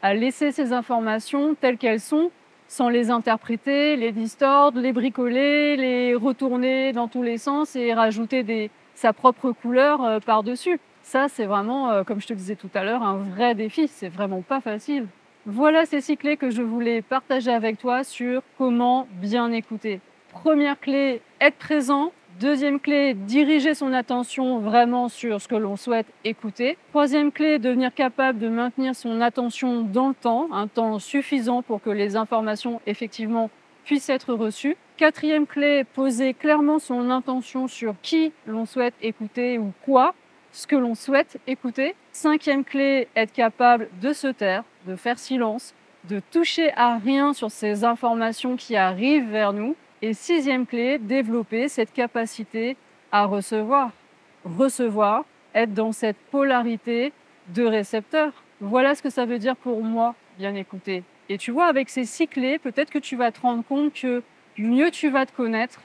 à 0.00 0.14
laisser 0.14 0.50
ces 0.50 0.72
informations 0.72 1.54
telles 1.54 1.76
qu'elles 1.76 2.00
sont, 2.00 2.30
sans 2.66 2.88
les 2.88 3.10
interpréter, 3.10 3.96
les 3.96 4.12
distordre, 4.12 4.80
les 4.80 4.92
bricoler, 4.92 5.76
les 5.76 6.14
retourner 6.14 6.92
dans 6.92 7.08
tous 7.08 7.22
les 7.22 7.36
sens 7.36 7.76
et 7.76 7.92
rajouter 7.92 8.70
sa 8.94 9.12
propre 9.12 9.52
couleur 9.52 10.02
euh, 10.02 10.18
par-dessus? 10.18 10.80
Ça, 11.04 11.26
c'est 11.28 11.44
vraiment, 11.44 11.90
euh, 11.90 12.02
comme 12.02 12.20
je 12.20 12.26
te 12.26 12.32
disais 12.32 12.56
tout 12.56 12.70
à 12.72 12.82
l'heure, 12.82 13.02
un 13.02 13.18
vrai 13.18 13.54
défi. 13.54 13.88
C'est 13.88 14.08
vraiment 14.08 14.40
pas 14.40 14.62
facile. 14.62 15.06
Voilà 15.44 15.84
ces 15.84 16.00
six 16.00 16.16
clés 16.16 16.38
que 16.38 16.48
je 16.48 16.62
voulais 16.62 17.02
partager 17.02 17.52
avec 17.52 17.78
toi 17.78 18.02
sur 18.04 18.42
comment 18.56 19.06
bien 19.20 19.52
écouter. 19.52 20.00
Première 20.32 20.80
clé, 20.80 21.20
être 21.42 21.58
présent. 21.58 22.12
Deuxième 22.40 22.80
clé, 22.80 23.12
diriger 23.12 23.74
son 23.74 23.92
attention 23.92 24.58
vraiment 24.58 25.10
sur 25.10 25.40
ce 25.42 25.46
que 25.46 25.54
l'on 25.54 25.76
souhaite 25.76 26.06
écouter. 26.24 26.78
Troisième 26.88 27.30
clé, 27.30 27.58
devenir 27.58 27.94
capable 27.94 28.38
de 28.38 28.48
maintenir 28.48 28.96
son 28.96 29.20
attention 29.20 29.82
dans 29.82 30.08
le 30.08 30.14
temps, 30.14 30.48
un 30.52 30.66
temps 30.66 30.98
suffisant 30.98 31.60
pour 31.60 31.82
que 31.82 31.90
les 31.90 32.16
informations 32.16 32.80
effectivement 32.86 33.50
puissent 33.84 34.08
être 34.08 34.32
reçues. 34.32 34.76
Quatrième 34.96 35.46
clé, 35.46 35.84
poser 35.84 36.32
clairement 36.32 36.78
son 36.78 37.10
intention 37.10 37.68
sur 37.68 37.94
qui 38.00 38.32
l'on 38.46 38.64
souhaite 38.64 38.94
écouter 39.02 39.58
ou 39.58 39.72
quoi, 39.84 40.14
ce 40.54 40.66
que 40.66 40.76
l'on 40.76 40.94
souhaite 40.94 41.38
écouter. 41.46 41.94
Cinquième 42.12 42.64
clé, 42.64 43.08
être 43.16 43.32
capable 43.32 43.88
de 44.00 44.12
se 44.12 44.28
taire, 44.28 44.62
de 44.86 44.94
faire 44.96 45.18
silence, 45.18 45.74
de 46.04 46.20
toucher 46.30 46.72
à 46.76 46.96
rien 46.96 47.32
sur 47.32 47.50
ces 47.50 47.84
informations 47.84 48.56
qui 48.56 48.76
arrivent 48.76 49.30
vers 49.30 49.52
nous. 49.52 49.74
Et 50.00 50.14
sixième 50.14 50.64
clé, 50.66 50.98
développer 50.98 51.68
cette 51.68 51.92
capacité 51.92 52.76
à 53.10 53.24
recevoir. 53.24 53.90
Recevoir, 54.44 55.24
être 55.54 55.74
dans 55.74 55.92
cette 55.92 56.18
polarité 56.30 57.12
de 57.48 57.64
récepteur. 57.64 58.32
Voilà 58.60 58.94
ce 58.94 59.02
que 59.02 59.10
ça 59.10 59.26
veut 59.26 59.38
dire 59.38 59.56
pour 59.56 59.82
moi, 59.82 60.14
bien 60.38 60.54
écouter. 60.54 61.02
Et 61.28 61.38
tu 61.38 61.50
vois, 61.50 61.66
avec 61.66 61.88
ces 61.88 62.04
six 62.04 62.28
clés, 62.28 62.58
peut-être 62.58 62.90
que 62.90 62.98
tu 62.98 63.16
vas 63.16 63.32
te 63.32 63.40
rendre 63.40 63.64
compte 63.64 63.92
que 63.94 64.22
mieux 64.58 64.90
tu 64.90 65.08
vas 65.08 65.26
te 65.26 65.32
connaître, 65.32 65.80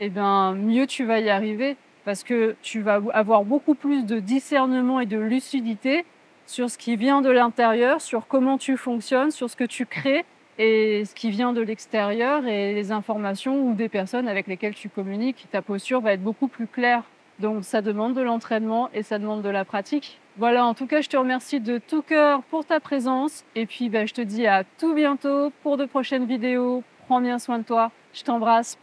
et 0.00 0.06
eh 0.06 0.08
bien 0.08 0.54
mieux 0.54 0.86
tu 0.86 1.04
vas 1.04 1.20
y 1.20 1.30
arriver. 1.30 1.76
Parce 2.04 2.22
que 2.22 2.56
tu 2.62 2.80
vas 2.80 3.00
avoir 3.12 3.44
beaucoup 3.44 3.74
plus 3.74 4.04
de 4.04 4.18
discernement 4.18 5.00
et 5.00 5.06
de 5.06 5.18
lucidité 5.18 6.04
sur 6.46 6.68
ce 6.70 6.76
qui 6.76 6.96
vient 6.96 7.22
de 7.22 7.30
l'intérieur, 7.30 8.00
sur 8.00 8.26
comment 8.26 8.58
tu 8.58 8.76
fonctionnes, 8.76 9.30
sur 9.30 9.48
ce 9.48 9.56
que 9.56 9.64
tu 9.64 9.86
crées 9.86 10.24
et 10.58 11.04
ce 11.04 11.14
qui 11.14 11.30
vient 11.30 11.52
de 11.52 11.60
l'extérieur 11.60 12.46
et 12.46 12.74
les 12.74 12.92
informations 12.92 13.66
ou 13.66 13.74
des 13.74 13.88
personnes 13.88 14.28
avec 14.28 14.46
lesquelles 14.46 14.74
tu 14.74 14.88
communiques, 14.88 15.46
ta 15.50 15.62
posture 15.62 16.00
va 16.00 16.12
être 16.12 16.22
beaucoup 16.22 16.48
plus 16.48 16.66
claire. 16.66 17.02
Donc 17.40 17.64
ça 17.64 17.82
demande 17.82 18.14
de 18.14 18.22
l'entraînement 18.22 18.88
et 18.94 19.02
ça 19.02 19.18
demande 19.18 19.42
de 19.42 19.48
la 19.48 19.64
pratique. 19.64 20.20
Voilà, 20.36 20.64
en 20.64 20.74
tout 20.74 20.86
cas, 20.86 21.00
je 21.00 21.08
te 21.08 21.16
remercie 21.16 21.60
de 21.60 21.78
tout 21.78 22.02
cœur 22.02 22.42
pour 22.44 22.64
ta 22.64 22.80
présence 22.80 23.44
et 23.54 23.66
puis 23.66 23.88
ben, 23.88 24.06
je 24.06 24.14
te 24.14 24.20
dis 24.20 24.46
à 24.46 24.64
tout 24.78 24.94
bientôt 24.94 25.50
pour 25.62 25.76
de 25.76 25.84
prochaines 25.84 26.26
vidéos. 26.26 26.82
Prends 27.06 27.20
bien 27.20 27.38
soin 27.38 27.58
de 27.58 27.64
toi. 27.64 27.90
Je 28.12 28.22
t'embrasse. 28.22 28.78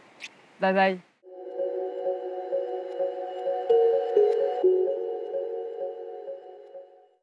Bye 0.60 0.74
bye. 0.74 1.11